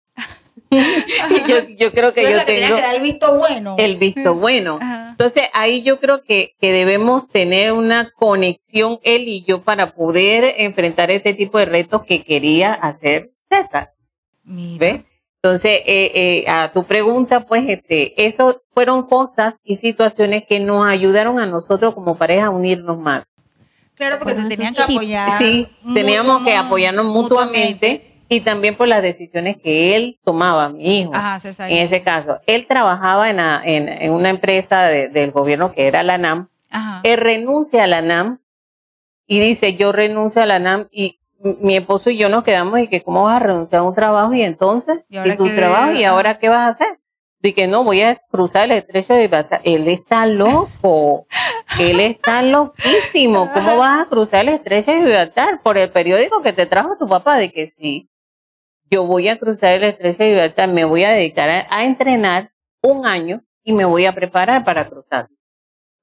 Yo, 1.48 1.68
yo 1.76 1.92
creo 1.92 2.12
que 2.12 2.22
yo 2.22 2.44
tengo 2.44 2.76
que 2.76 2.82
dar 2.82 2.94
el 2.94 3.02
visto 3.02 3.36
bueno. 3.36 3.76
el 3.78 3.96
visto 3.96 4.34
bueno. 4.34 4.78
Ajá. 4.80 5.10
Entonces 5.10 5.44
ahí 5.52 5.82
yo 5.82 6.00
creo 6.00 6.22
que, 6.22 6.54
que 6.60 6.72
debemos 6.72 7.28
tener 7.28 7.72
una 7.72 8.10
conexión 8.10 8.98
él 9.02 9.28
y 9.28 9.44
yo 9.44 9.62
para 9.62 9.92
poder 9.94 10.54
enfrentar 10.58 11.10
este 11.10 11.34
tipo 11.34 11.58
de 11.58 11.66
retos 11.66 12.04
que 12.04 12.24
quería 12.24 12.72
hacer 12.72 13.30
César. 13.50 13.92
¿Ves? 14.44 15.02
Entonces, 15.42 15.80
eh, 15.86 16.12
eh, 16.14 16.44
a 16.48 16.72
tu 16.72 16.84
pregunta, 16.84 17.40
pues, 17.40 17.64
este, 17.68 18.26
eso 18.26 18.62
fueron 18.74 19.08
cosas 19.08 19.54
y 19.64 19.76
situaciones 19.76 20.44
que 20.48 20.60
nos 20.60 20.86
ayudaron 20.86 21.40
a 21.40 21.46
nosotros 21.46 21.94
como 21.94 22.16
pareja 22.16 22.46
a 22.46 22.50
unirnos 22.50 22.96
más. 22.98 23.24
Claro, 23.96 24.18
porque 24.18 24.34
Bueno, 24.34 24.48
se 24.48 24.56
tenían 24.56 24.74
que 24.74 24.82
apoyar. 24.82 25.38
Sí, 25.38 25.68
teníamos 25.94 26.44
que 26.44 26.54
apoyarnos 26.54 27.06
mutuamente 27.06 28.11
y 28.34 28.40
también 28.40 28.76
por 28.76 28.88
las 28.88 29.02
decisiones 29.02 29.56
que 29.62 29.94
él 29.96 30.18
tomaba, 30.24 30.68
mi 30.68 31.00
hijo. 31.00 31.12
Ajá, 31.14 31.38
César. 31.40 31.70
En 31.70 31.78
ese 31.78 32.02
caso, 32.02 32.40
él 32.46 32.66
trabajaba 32.66 33.30
en, 33.30 33.38
en, 33.40 33.88
en 33.88 34.12
una 34.12 34.28
empresa 34.30 34.84
de- 34.86 35.08
del 35.08 35.30
gobierno 35.30 35.72
que 35.72 35.86
era 35.86 36.02
la 36.02 36.18
NAM. 36.18 36.48
Ajá. 36.70 37.00
Él 37.04 37.18
renuncia 37.18 37.84
a 37.84 37.86
la 37.86 38.00
NAM 38.02 38.38
y 39.26 39.38
dice, 39.40 39.74
yo 39.76 39.92
renuncio 39.92 40.42
a 40.42 40.46
la 40.46 40.58
NAM 40.58 40.88
y 40.90 41.18
mi 41.42 41.76
esposo 41.76 42.10
y 42.10 42.16
yo 42.18 42.28
nos 42.28 42.44
quedamos 42.44 42.78
y 42.80 42.86
que 42.88 43.02
cómo 43.02 43.24
vas 43.24 43.36
a 43.36 43.44
renunciar 43.44 43.80
a 43.80 43.84
un 43.84 43.94
trabajo 43.94 44.32
y 44.32 44.42
entonces, 44.42 45.00
¿Y 45.08 45.16
y, 45.16 45.18
ahora 45.18 45.36
tu 45.36 45.44
qué? 45.44 45.50
trabajo 45.50 45.92
y 45.92 46.04
ahora 46.04 46.38
qué 46.38 46.48
vas 46.48 46.60
a 46.60 46.68
hacer? 46.68 46.98
Y 47.44 47.54
que 47.54 47.66
no, 47.66 47.82
voy 47.82 48.00
a 48.02 48.20
cruzar 48.30 48.66
el 48.66 48.70
estrecho 48.78 49.14
de 49.14 49.22
Gibraltar. 49.22 49.60
Él 49.64 49.88
está 49.88 50.26
loco. 50.26 51.26
Él 51.80 51.98
está 51.98 52.40
loquísimo. 52.42 53.50
¿Cómo 53.54 53.78
vas 53.78 54.02
a 54.02 54.08
cruzar 54.08 54.42
el 54.42 54.50
estrecho 54.50 54.92
de 54.92 54.98
Gibraltar? 54.98 55.60
Por 55.60 55.76
el 55.76 55.90
periódico 55.90 56.40
que 56.40 56.52
te 56.52 56.66
trajo 56.66 56.96
tu 56.96 57.08
papá, 57.08 57.36
de 57.38 57.50
que 57.50 57.66
sí. 57.66 58.08
Yo 58.92 59.06
voy 59.06 59.26
a 59.28 59.38
cruzar 59.38 59.72
el 59.76 59.84
estrecho 59.84 60.18
de 60.22 60.28
Gibraltar, 60.32 60.68
me 60.68 60.84
voy 60.84 61.02
a 61.04 61.12
dedicar 61.12 61.48
a, 61.48 61.66
a 61.70 61.84
entrenar 61.86 62.52
un 62.82 63.06
año 63.06 63.42
y 63.64 63.72
me 63.72 63.86
voy 63.86 64.04
a 64.04 64.12
preparar 64.12 64.66
para 64.66 64.86
cruzar. 64.86 65.28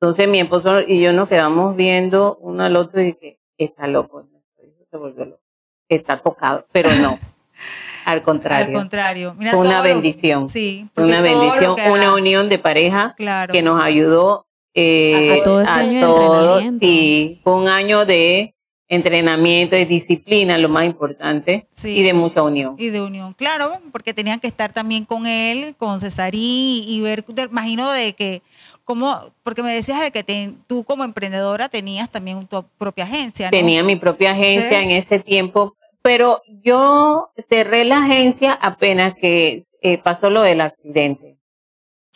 Entonces 0.02 0.28
mi 0.28 0.39
esposo 0.39 0.80
y 0.82 0.99
yo 0.99 1.13
nos 1.13 1.30
quedamos 1.30 1.75
viendo 1.75 2.38
uno 2.41 2.63
al 2.63 2.75
otro 2.75 2.99
y 3.02 3.06
dije, 3.12 3.39
está 3.60 3.86
loco. 3.86 4.23
Nuestro 4.23 4.65
hijo 4.65 4.86
se 4.89 4.97
volvió 4.97 5.25
loco. 5.25 5.41
Está 5.88 6.19
tocado, 6.19 6.65
pero 6.71 6.89
no. 6.95 7.19
Al 7.19 7.19
Al 8.17 8.23
contrario. 8.23 8.73
contrario. 8.73 9.36
Mira 9.38 9.52
Fue 9.52 9.60
una 9.67 9.78
lo- 9.78 9.84
bendición. 9.84 10.49
Sí. 10.49 10.89
Una 10.95 11.21
bendición, 11.21 11.75
una 11.91 12.15
unión 12.15 12.49
de 12.49 12.58
pareja 12.58 13.13
Claro. 13.17 13.54
que 13.54 13.62
nos 13.62 13.80
ayudó 13.84 14.47
eh, 14.73 15.34
A- 15.34 15.41
a 15.41 15.43
todo 15.43 15.62
ese 15.62 15.69
año 15.69 15.99
de 15.99 16.23
entrenamiento. 16.23 16.88
Sí, 16.88 17.39
fue 17.43 17.54
un 17.56 17.67
año 17.67 18.06
de 18.08 18.56
entrenamiento, 18.89 19.75
de 19.75 19.86
disciplina, 19.86 20.58
lo 20.58 20.67
más 20.67 20.86
importante, 20.86 21.67
Sí. 21.75 21.99
y 21.99 22.04
de 22.04 22.13
mucha 22.13 22.41
unión. 22.41 22.75
Y 22.78 22.89
de 22.89 23.02
unión, 23.02 23.34
claro, 23.34 23.80
porque 23.91 24.13
tenían 24.13 24.39
que 24.39 24.47
estar 24.47 24.73
también 24.73 25.06
con 25.06 25.28
él, 25.28 25.75
con 25.78 25.99
Cesarí, 25.99 26.84
y 26.88 26.99
ver, 27.02 27.23
imagino 27.49 27.91
de 27.91 28.13
que, 28.13 28.41
como, 28.84 29.32
porque 29.43 29.62
me 29.63 29.71
decías 29.73 30.02
de 30.02 30.10
que 30.12 30.23
te- 30.23 30.54
tú 30.67 30.84
como 30.84 31.04
emprendedora 31.04 31.69
tenías 31.69 32.10
también 32.10 32.47
tu 32.47 32.63
propia 32.80 33.04
agencia, 33.06 33.45
¿no? 33.47 33.52
Tenía 33.52 33.84
mi 33.84 33.95
propia 33.95 34.32
agencia 34.32 34.82
en 34.82 34.89
ese 34.89 35.19
tiempo, 35.19 35.75
pero 36.02 36.41
yo 36.63 37.30
cerré 37.38 37.86
la 37.86 37.99
agencia 38.04 38.54
apenas 38.54 39.13
que 39.15 39.62
eh, 39.82 39.97
pasó 39.99 40.30
lo 40.32 40.41
del 40.41 40.62
accidente. 40.62 41.38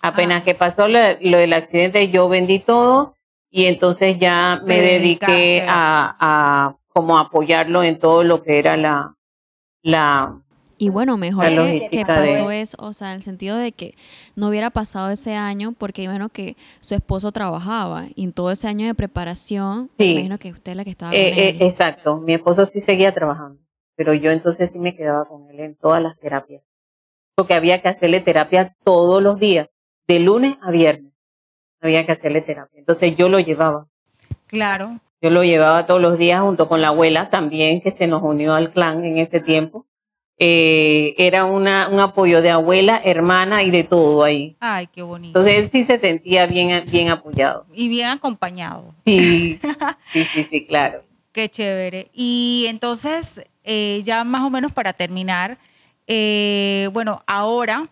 Apenas 0.02 0.42
Ah. 0.42 0.44
que 0.44 0.56
pasó 0.56 0.88
lo, 0.88 1.00
lo 1.22 1.38
del 1.38 1.54
accidente, 1.54 2.10
yo 2.10 2.28
vendí 2.28 2.60
todo 2.60 3.16
y 3.56 3.68
entonces 3.68 4.18
ya 4.20 4.62
me 4.66 4.82
dediqué 4.82 5.64
a, 5.68 6.18
a 6.20 6.76
como 6.88 7.20
apoyarlo 7.20 7.84
en 7.84 8.00
todo 8.00 8.24
lo 8.24 8.42
que 8.42 8.58
era 8.58 8.78
la, 8.78 9.16
la 9.84 10.42
Y 10.80 10.90
bueno, 10.90 11.18
mejor 11.18 11.52
La 11.52 11.64
que, 11.64 11.88
que 11.92 12.04
pasó 12.04 12.48
de- 12.50 12.62
eso, 12.64 12.78
o 12.80 12.94
sea, 12.94 13.12
en 13.12 13.18
el 13.18 13.22
sentido 13.22 13.56
de 13.56 13.72
que 13.72 13.94
no 14.36 14.48
hubiera 14.48 14.72
pasado 14.72 15.12
ese 15.12 15.36
año, 15.36 15.74
porque 15.78 16.02
imagino 16.02 16.30
que 16.30 16.58
su 16.80 16.96
esposo 16.96 17.32
trabajaba 17.32 18.08
y 18.16 18.24
en 18.24 18.34
todo 18.34 18.50
ese 18.50 18.68
año 18.68 18.88
de 18.88 18.96
preparación, 18.96 19.92
Sí. 20.00 20.14
imagino 20.14 20.40
que 20.40 20.50
usted 20.52 20.72
es 20.72 20.78
la 20.78 20.84
que 20.84 20.90
estaba 20.90 21.14
Eh, 21.14 21.30
con 21.30 21.40
eh, 21.40 21.58
exacto, 21.68 22.18
mi 22.18 22.34
esposo 22.34 22.66
sí 22.66 22.80
seguía 22.82 23.14
trabajando, 23.14 23.62
pero 23.96 24.16
yo 24.16 24.32
entonces 24.32 24.72
sí 24.72 24.80
me 24.80 24.96
quedaba 24.96 25.26
con 25.26 25.48
él 25.52 25.60
en 25.60 25.76
todas 25.76 26.02
las 26.02 26.18
terapias, 26.18 26.64
porque 27.36 27.54
había 27.54 27.84
que 27.84 27.90
hacerle 27.90 28.20
terapia 28.22 28.76
todos 28.84 29.22
los 29.22 29.40
días, 29.40 29.70
de 30.08 30.20
lunes 30.20 30.58
a 30.64 30.72
viernes, 30.72 31.13
había 31.88 32.06
que 32.06 32.12
hacerle 32.14 32.42
terapia. 32.42 32.80
Entonces 32.80 33.16
yo 33.16 33.30
lo 33.30 33.40
llevaba, 33.40 33.86
Claro, 34.48 35.00
yo 35.22 35.30
lo 35.30 35.44
llevaba 35.44 35.86
todos 35.86 36.02
los 36.02 36.18
días 36.18 36.42
junto 36.42 36.68
con 36.68 36.82
la 36.82 36.90
abuela 36.90 37.30
también, 37.30 37.82
que 37.82 37.92
se 37.92 38.08
nos 38.08 38.22
unió 38.24 38.54
al 38.54 38.72
clan 38.72 39.04
en 39.06 39.18
ese 39.18 39.40
tiempo. 39.40 39.86
Eh, 40.38 41.14
era 41.18 41.46
una, 41.46 41.88
un 41.90 42.00
apoyo 42.00 42.42
de 42.42 42.50
abuela, 42.50 43.00
hermana 43.04 43.64
y 43.64 43.72
de 43.72 43.84
todo 43.84 44.24
ahí. 44.24 44.58
ay, 44.60 44.88
qué 44.88 45.02
bonito. 45.02 45.40
Entonces 45.40 45.64
él 45.64 45.70
sí 45.72 45.84
se 45.84 46.00
sentía 46.00 46.46
bien, 46.48 46.90
bien 46.90 47.10
apoyado. 47.10 47.66
y 47.74 47.88
bien 47.88 48.08
acompañado, 48.10 48.94
Sí, 49.06 49.60
sí, 50.12 50.26
sí, 50.34 50.48
sí, 50.50 50.66
claro. 50.66 51.04
qué 51.32 51.50
chévere. 51.50 52.10
Y 52.14 52.66
entonces, 52.68 53.42
eh, 53.64 54.02
ya 54.04 54.24
más 54.24 54.42
o 54.44 54.50
menos 54.50 54.72
para 54.72 54.92
terminar, 54.94 55.58
eh, 56.08 56.90
bueno, 56.92 57.22
ahora 57.28 57.88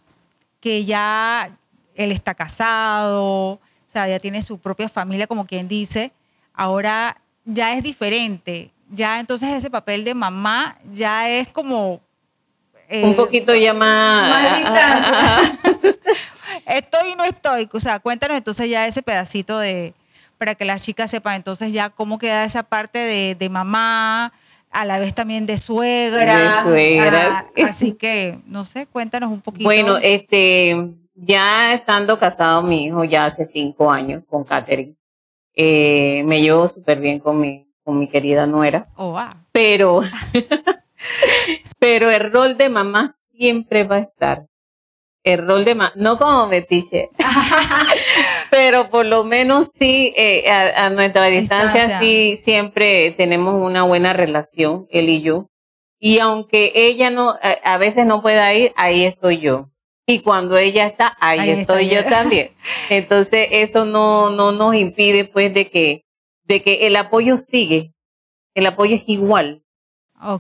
que 0.59 0.83
ya 0.83 1.57
él 1.95 2.11
está 2.11 2.33
casado, 2.33 3.59
o 3.91 3.93
sea, 3.93 4.07
ya 4.07 4.19
tiene 4.19 4.41
su 4.41 4.57
propia 4.57 4.87
familia, 4.87 5.27
como 5.27 5.45
quien 5.45 5.67
dice, 5.67 6.13
ahora 6.53 7.17
ya 7.43 7.73
es 7.73 7.83
diferente. 7.83 8.71
Ya 8.89 9.19
entonces 9.19 9.49
ese 9.49 9.69
papel 9.69 10.05
de 10.05 10.13
mamá 10.13 10.77
ya 10.93 11.27
es 11.29 11.49
como... 11.49 11.99
eh, 12.87 13.03
Un 13.03 13.15
poquito 13.17 13.53
ya 13.53 13.73
más... 13.73 14.29
más 14.29 14.57
distancia. 14.57 15.59
estoy 16.77 17.09
y 17.11 17.15
no 17.15 17.25
estoy. 17.25 17.67
O 17.73 17.79
sea, 17.81 17.99
cuéntanos 17.99 18.37
entonces 18.37 18.69
ya 18.69 18.87
ese 18.87 19.01
pedacito 19.01 19.59
de, 19.59 19.93
para 20.37 20.55
que 20.55 20.63
las 20.63 20.81
chicas 20.83 21.11
sepan 21.11 21.35
entonces 21.35 21.73
ya 21.73 21.89
cómo 21.89 22.17
queda 22.17 22.45
esa 22.45 22.63
parte 22.63 22.97
de, 22.99 23.35
de 23.37 23.49
mamá, 23.49 24.31
a 24.69 24.85
la 24.85 24.99
vez 24.99 25.13
también 25.13 25.45
de 25.45 25.57
suegra. 25.57 26.63
De 26.63 26.69
suegra. 26.69 27.45
Ah, 27.57 27.63
así 27.69 27.91
que, 27.91 28.39
no 28.45 28.63
sé, 28.63 28.85
cuéntanos 28.85 29.31
un 29.31 29.41
poquito. 29.41 29.65
Bueno, 29.65 29.97
este, 29.97 30.91
ya 31.23 31.73
estando 31.73 32.17
casado 32.19 32.63
mi 32.63 32.85
hijo 32.85 33.03
ya 33.03 33.25
hace 33.25 33.45
cinco 33.45 33.91
años 33.91 34.23
con 34.29 34.43
Katherine, 34.43 34.95
eh, 35.55 36.23
me 36.25 36.41
llevo 36.41 36.67
súper 36.69 36.99
bien 36.99 37.19
con 37.19 37.39
mi, 37.39 37.67
con 37.83 37.99
mi 37.99 38.07
querida 38.07 38.45
nuera, 38.47 38.87
Oh, 38.95 39.17
ah, 39.17 39.37
pero, 39.51 40.01
pero 41.79 42.09
el 42.09 42.31
rol 42.31 42.57
de 42.57 42.69
mamá 42.69 43.13
siempre 43.31 43.83
va 43.83 43.97
a 43.97 43.99
estar. 43.99 44.45
El 45.23 45.45
rol 45.47 45.65
de 45.65 45.75
mamá, 45.75 45.93
no 45.95 46.17
como 46.17 46.47
metiche, 46.47 47.09
pero 48.49 48.89
por 48.89 49.05
lo 49.05 49.23
menos 49.23 49.67
sí, 49.77 50.13
eh, 50.17 50.49
a, 50.49 50.85
a 50.87 50.89
nuestra 50.89 51.27
distancia, 51.27 51.81
Distancia. 51.83 51.99
sí, 51.99 52.37
siempre 52.41 53.11
tenemos 53.11 53.53
una 53.55 53.83
buena 53.83 54.13
relación, 54.13 54.87
él 54.89 55.09
y 55.09 55.21
yo. 55.21 55.47
Y 55.99 56.17
aunque 56.17 56.71
ella 56.73 57.11
no, 57.11 57.29
a, 57.29 57.51
a 57.63 57.77
veces 57.77 58.07
no 58.07 58.23
pueda 58.23 58.51
ir, 58.55 58.71
ahí 58.75 59.05
estoy 59.05 59.39
yo. 59.39 59.70
Y 60.05 60.19
cuando 60.21 60.57
ella 60.57 60.87
está, 60.87 61.15
ahí, 61.19 61.39
Ahí 61.39 61.49
está 61.51 61.61
estoy 61.61 61.89
yo 61.89 62.03
también. 62.09 62.51
Entonces 62.89 63.47
eso 63.51 63.85
no, 63.85 64.29
no 64.31 64.51
nos 64.51 64.75
impide 64.75 65.25
pues 65.25 65.53
de 65.53 65.69
que, 65.69 66.05
de 66.43 66.61
que 66.61 66.87
el 66.87 66.95
apoyo 66.95 67.37
sigue. 67.37 67.93
El 68.53 68.65
apoyo 68.65 68.95
es 68.95 69.03
igual. 69.07 69.61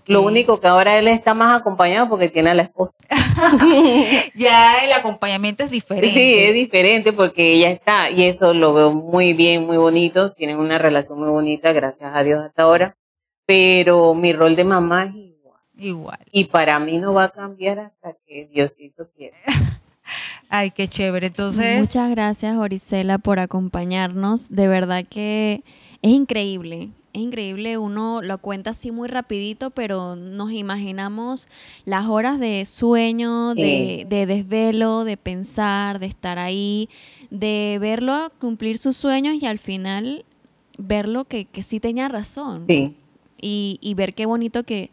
Lo 0.05 0.21
único 0.21 0.59
que 0.59 0.67
ahora 0.67 0.99
él 0.99 1.07
está 1.07 1.33
más 1.33 1.59
acompañado 1.59 2.07
porque 2.07 2.29
tiene 2.29 2.51
a 2.51 2.53
la 2.53 2.63
esposa. 2.63 2.95
Ya 4.35 4.83
el 4.83 4.93
acompañamiento 4.93 5.63
es 5.63 5.71
diferente. 5.71 6.13
Sí, 6.13 6.35
es 6.37 6.53
diferente 6.53 7.13
porque 7.13 7.53
ella 7.53 7.71
está 7.71 8.11
y 8.11 8.25
eso 8.25 8.53
lo 8.53 8.73
veo 8.73 8.91
muy 8.91 9.33
bien, 9.33 9.65
muy 9.65 9.77
bonito. 9.77 10.33
Tienen 10.33 10.57
una 10.57 10.77
relación 10.77 11.19
muy 11.19 11.29
bonita, 11.29 11.73
gracias 11.73 12.11
a 12.13 12.23
Dios 12.23 12.45
hasta 12.45 12.63
ahora. 12.63 12.95
Pero 13.47 14.13
mi 14.13 14.33
rol 14.33 14.55
de 14.55 14.63
mamá 14.63 15.05
es 15.05 15.30
igual. 15.81 16.19
Y 16.31 16.45
para 16.45 16.79
mí 16.79 16.97
no 16.97 17.13
va 17.13 17.25
a 17.25 17.29
cambiar 17.31 17.79
hasta 17.79 18.13
que 18.27 18.47
Diosito 18.53 19.07
quiera. 19.17 19.37
Ay, 20.49 20.71
qué 20.71 20.87
chévere. 20.87 21.27
Entonces, 21.27 21.79
Muchas 21.79 22.09
gracias, 22.11 22.57
Orisela, 22.57 23.17
por 23.17 23.39
acompañarnos. 23.39 24.49
De 24.49 24.67
verdad 24.67 25.05
que 25.09 25.63
es 26.01 26.11
increíble. 26.11 26.89
Es 27.13 27.21
increíble, 27.21 27.77
uno 27.77 28.21
lo 28.21 28.37
cuenta 28.37 28.69
así 28.69 28.89
muy 28.91 29.09
rapidito, 29.09 29.71
pero 29.71 30.15
nos 30.15 30.53
imaginamos 30.53 31.49
las 31.83 32.05
horas 32.05 32.39
de 32.39 32.63
sueño, 32.65 33.53
de, 33.53 33.99
Sí. 34.01 34.03
de 34.07 34.25
desvelo, 34.25 35.03
de 35.03 35.17
pensar, 35.17 35.99
de 35.99 36.05
estar 36.05 36.39
ahí, 36.39 36.87
de 37.29 37.77
verlo 37.81 38.31
cumplir 38.39 38.77
sus 38.77 38.95
sueños 38.95 39.35
y 39.41 39.45
al 39.45 39.59
final 39.59 40.23
verlo 40.77 41.25
que, 41.25 41.43
que 41.45 41.63
sí 41.63 41.81
tenía 41.81 42.07
razón. 42.07 42.63
Sí, 42.69 42.95
y, 43.41 43.77
y 43.81 43.93
ver 43.95 44.13
qué 44.13 44.25
bonito 44.25 44.63
que, 44.63 44.89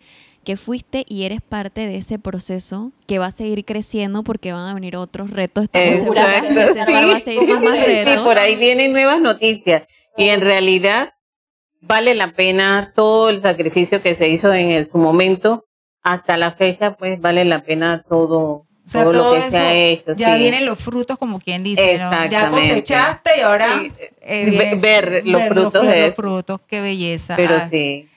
que 0.48 0.56
fuiste 0.56 1.04
y 1.06 1.24
eres 1.24 1.42
parte 1.42 1.82
de 1.86 1.96
ese 1.98 2.18
proceso 2.18 2.90
que 3.06 3.18
va 3.18 3.26
a 3.26 3.30
seguir 3.30 3.66
creciendo 3.66 4.22
porque 4.22 4.50
van 4.50 4.66
a 4.66 4.72
venir 4.72 4.96
otros 4.96 5.30
retos. 5.30 5.64
Estamos 5.64 5.96
seguras 5.96 6.40
que 6.40 6.48
Exacto, 6.48 6.72
César 6.72 7.06
va 7.06 7.16
a 7.16 7.20
seguir 7.20 7.46
con 7.50 7.64
más 7.64 7.78
Sí, 7.78 7.84
retos. 7.84 8.18
por 8.24 8.38
ahí 8.38 8.56
vienen 8.56 8.92
nuevas 8.92 9.20
noticias. 9.20 9.82
Y 10.16 10.30
en 10.30 10.40
realidad 10.40 11.10
vale 11.82 12.14
la 12.14 12.32
pena 12.32 12.92
todo 12.94 13.28
el 13.28 13.42
sacrificio 13.42 14.00
que 14.00 14.14
se 14.14 14.30
hizo 14.30 14.50
en 14.54 14.70
el- 14.70 14.86
su 14.86 14.96
momento. 14.96 15.66
Hasta 16.02 16.38
la 16.38 16.52
fecha, 16.52 16.96
pues 16.96 17.20
vale 17.20 17.44
la 17.44 17.62
pena 17.62 18.02
todo, 18.08 18.38
o 18.38 18.66
sea, 18.86 19.02
todo, 19.02 19.12
todo 19.12 19.24
lo 19.26 19.32
que 19.34 19.38
eso 19.40 19.50
se 19.50 19.58
ha 19.58 19.74
hecho. 19.74 20.12
ya 20.14 20.32
sí. 20.32 20.38
vienen 20.40 20.64
los 20.64 20.78
frutos, 20.78 21.18
como 21.18 21.40
quien 21.40 21.62
dice, 21.62 21.98
¿no? 21.98 22.10
Ya 22.30 22.50
cosechaste 22.50 23.32
y 23.36 23.40
ahora 23.42 23.82
eh, 24.22 24.78
ver 24.80 25.20
los 25.26 25.42
frutos 25.48 25.86
de 25.86 26.06
los 26.06 26.14
frutos, 26.14 26.60
qué 26.66 26.80
belleza. 26.80 27.36
Pero 27.36 27.56
Ay, 27.56 27.60
sí, 27.68 28.08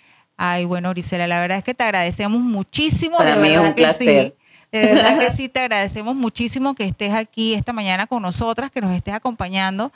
Ay, 0.44 0.66
bueno, 0.66 0.90
Grisela, 0.90 1.28
la 1.28 1.40
verdad 1.40 1.60
es 1.60 1.64
que 1.64 1.74
te 1.76 1.84
agradecemos 1.84 2.42
muchísimo. 2.42 3.18
Para 3.18 3.36
de 3.36 3.42
mí 3.42 3.50
es 3.50 3.54
verdad 3.56 3.70
un 3.70 3.76
que 3.76 3.82
placer. 3.84 4.34
sí. 4.34 4.34
De 4.72 4.86
verdad 4.86 5.20
que 5.20 5.32
sí, 5.36 5.50
te 5.50 5.60
agradecemos 5.60 6.16
muchísimo 6.16 6.74
que 6.74 6.86
estés 6.86 7.14
aquí 7.14 7.54
esta 7.54 7.74
mañana 7.74 8.08
con 8.08 8.22
nosotras, 8.24 8.72
que 8.72 8.82
nos 8.82 8.92
estés 8.96 9.14
acompañando. 9.14 9.92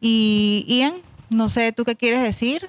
Y 0.00 0.64
Ian, 0.68 0.96
no 1.30 1.48
sé, 1.48 1.72
¿tú 1.72 1.84
qué 1.84 1.96
quieres 1.96 2.22
decir? 2.22 2.68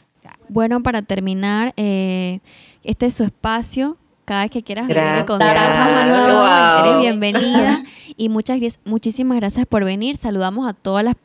Bueno, 0.49 0.81
para 0.81 1.01
terminar, 1.01 1.73
eh, 1.75 2.39
este 2.83 3.07
es 3.07 3.13
su 3.15 3.23
espacio. 3.25 3.97
Cada 4.23 4.43
vez 4.43 4.51
que 4.51 4.63
quieras 4.63 4.87
venir 4.87 5.01
a 5.01 5.05
Gracias. 5.05 5.25
contarnos 5.25 5.97
algo 5.97 6.17
nuevo, 6.17 6.39
Wow. 6.39 6.85
eres 6.85 7.01
bienvenida. 7.01 7.83
Y 8.19 8.29
muchas, 8.29 8.59
muchísimas 8.83 9.37
gracias 9.37 9.65
por 9.67 9.83
venir. 9.85 10.17
Saludamos 10.17 10.67
a 10.67 10.73
todas 10.73 11.03
las 11.05 11.15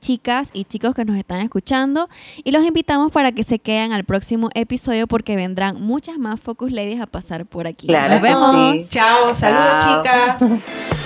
chicas 0.00 0.50
y 0.52 0.64
chicos 0.64 0.94
que 0.94 1.04
nos 1.04 1.16
están 1.16 1.40
escuchando 1.40 2.08
y 2.44 2.50
los 2.50 2.64
invitamos 2.64 3.10
para 3.12 3.32
que 3.32 3.42
se 3.44 3.58
queden 3.58 3.92
al 3.92 4.04
próximo 4.04 4.50
episodio 4.54 5.06
porque 5.06 5.36
vendrán 5.36 5.80
muchas 5.80 6.18
más 6.18 6.40
Focus 6.40 6.72
Ladies 6.72 7.00
a 7.00 7.06
pasar 7.06 7.46
por 7.46 7.66
aquí. 7.66 7.86
Claro 7.86 8.14
Nos 8.14 8.22
vemos. 8.22 8.82
sí. 8.82 8.88
Chao, 8.90 9.34
saludos 9.34 9.84
Chao. 9.84 10.02
chicas. 10.02 10.60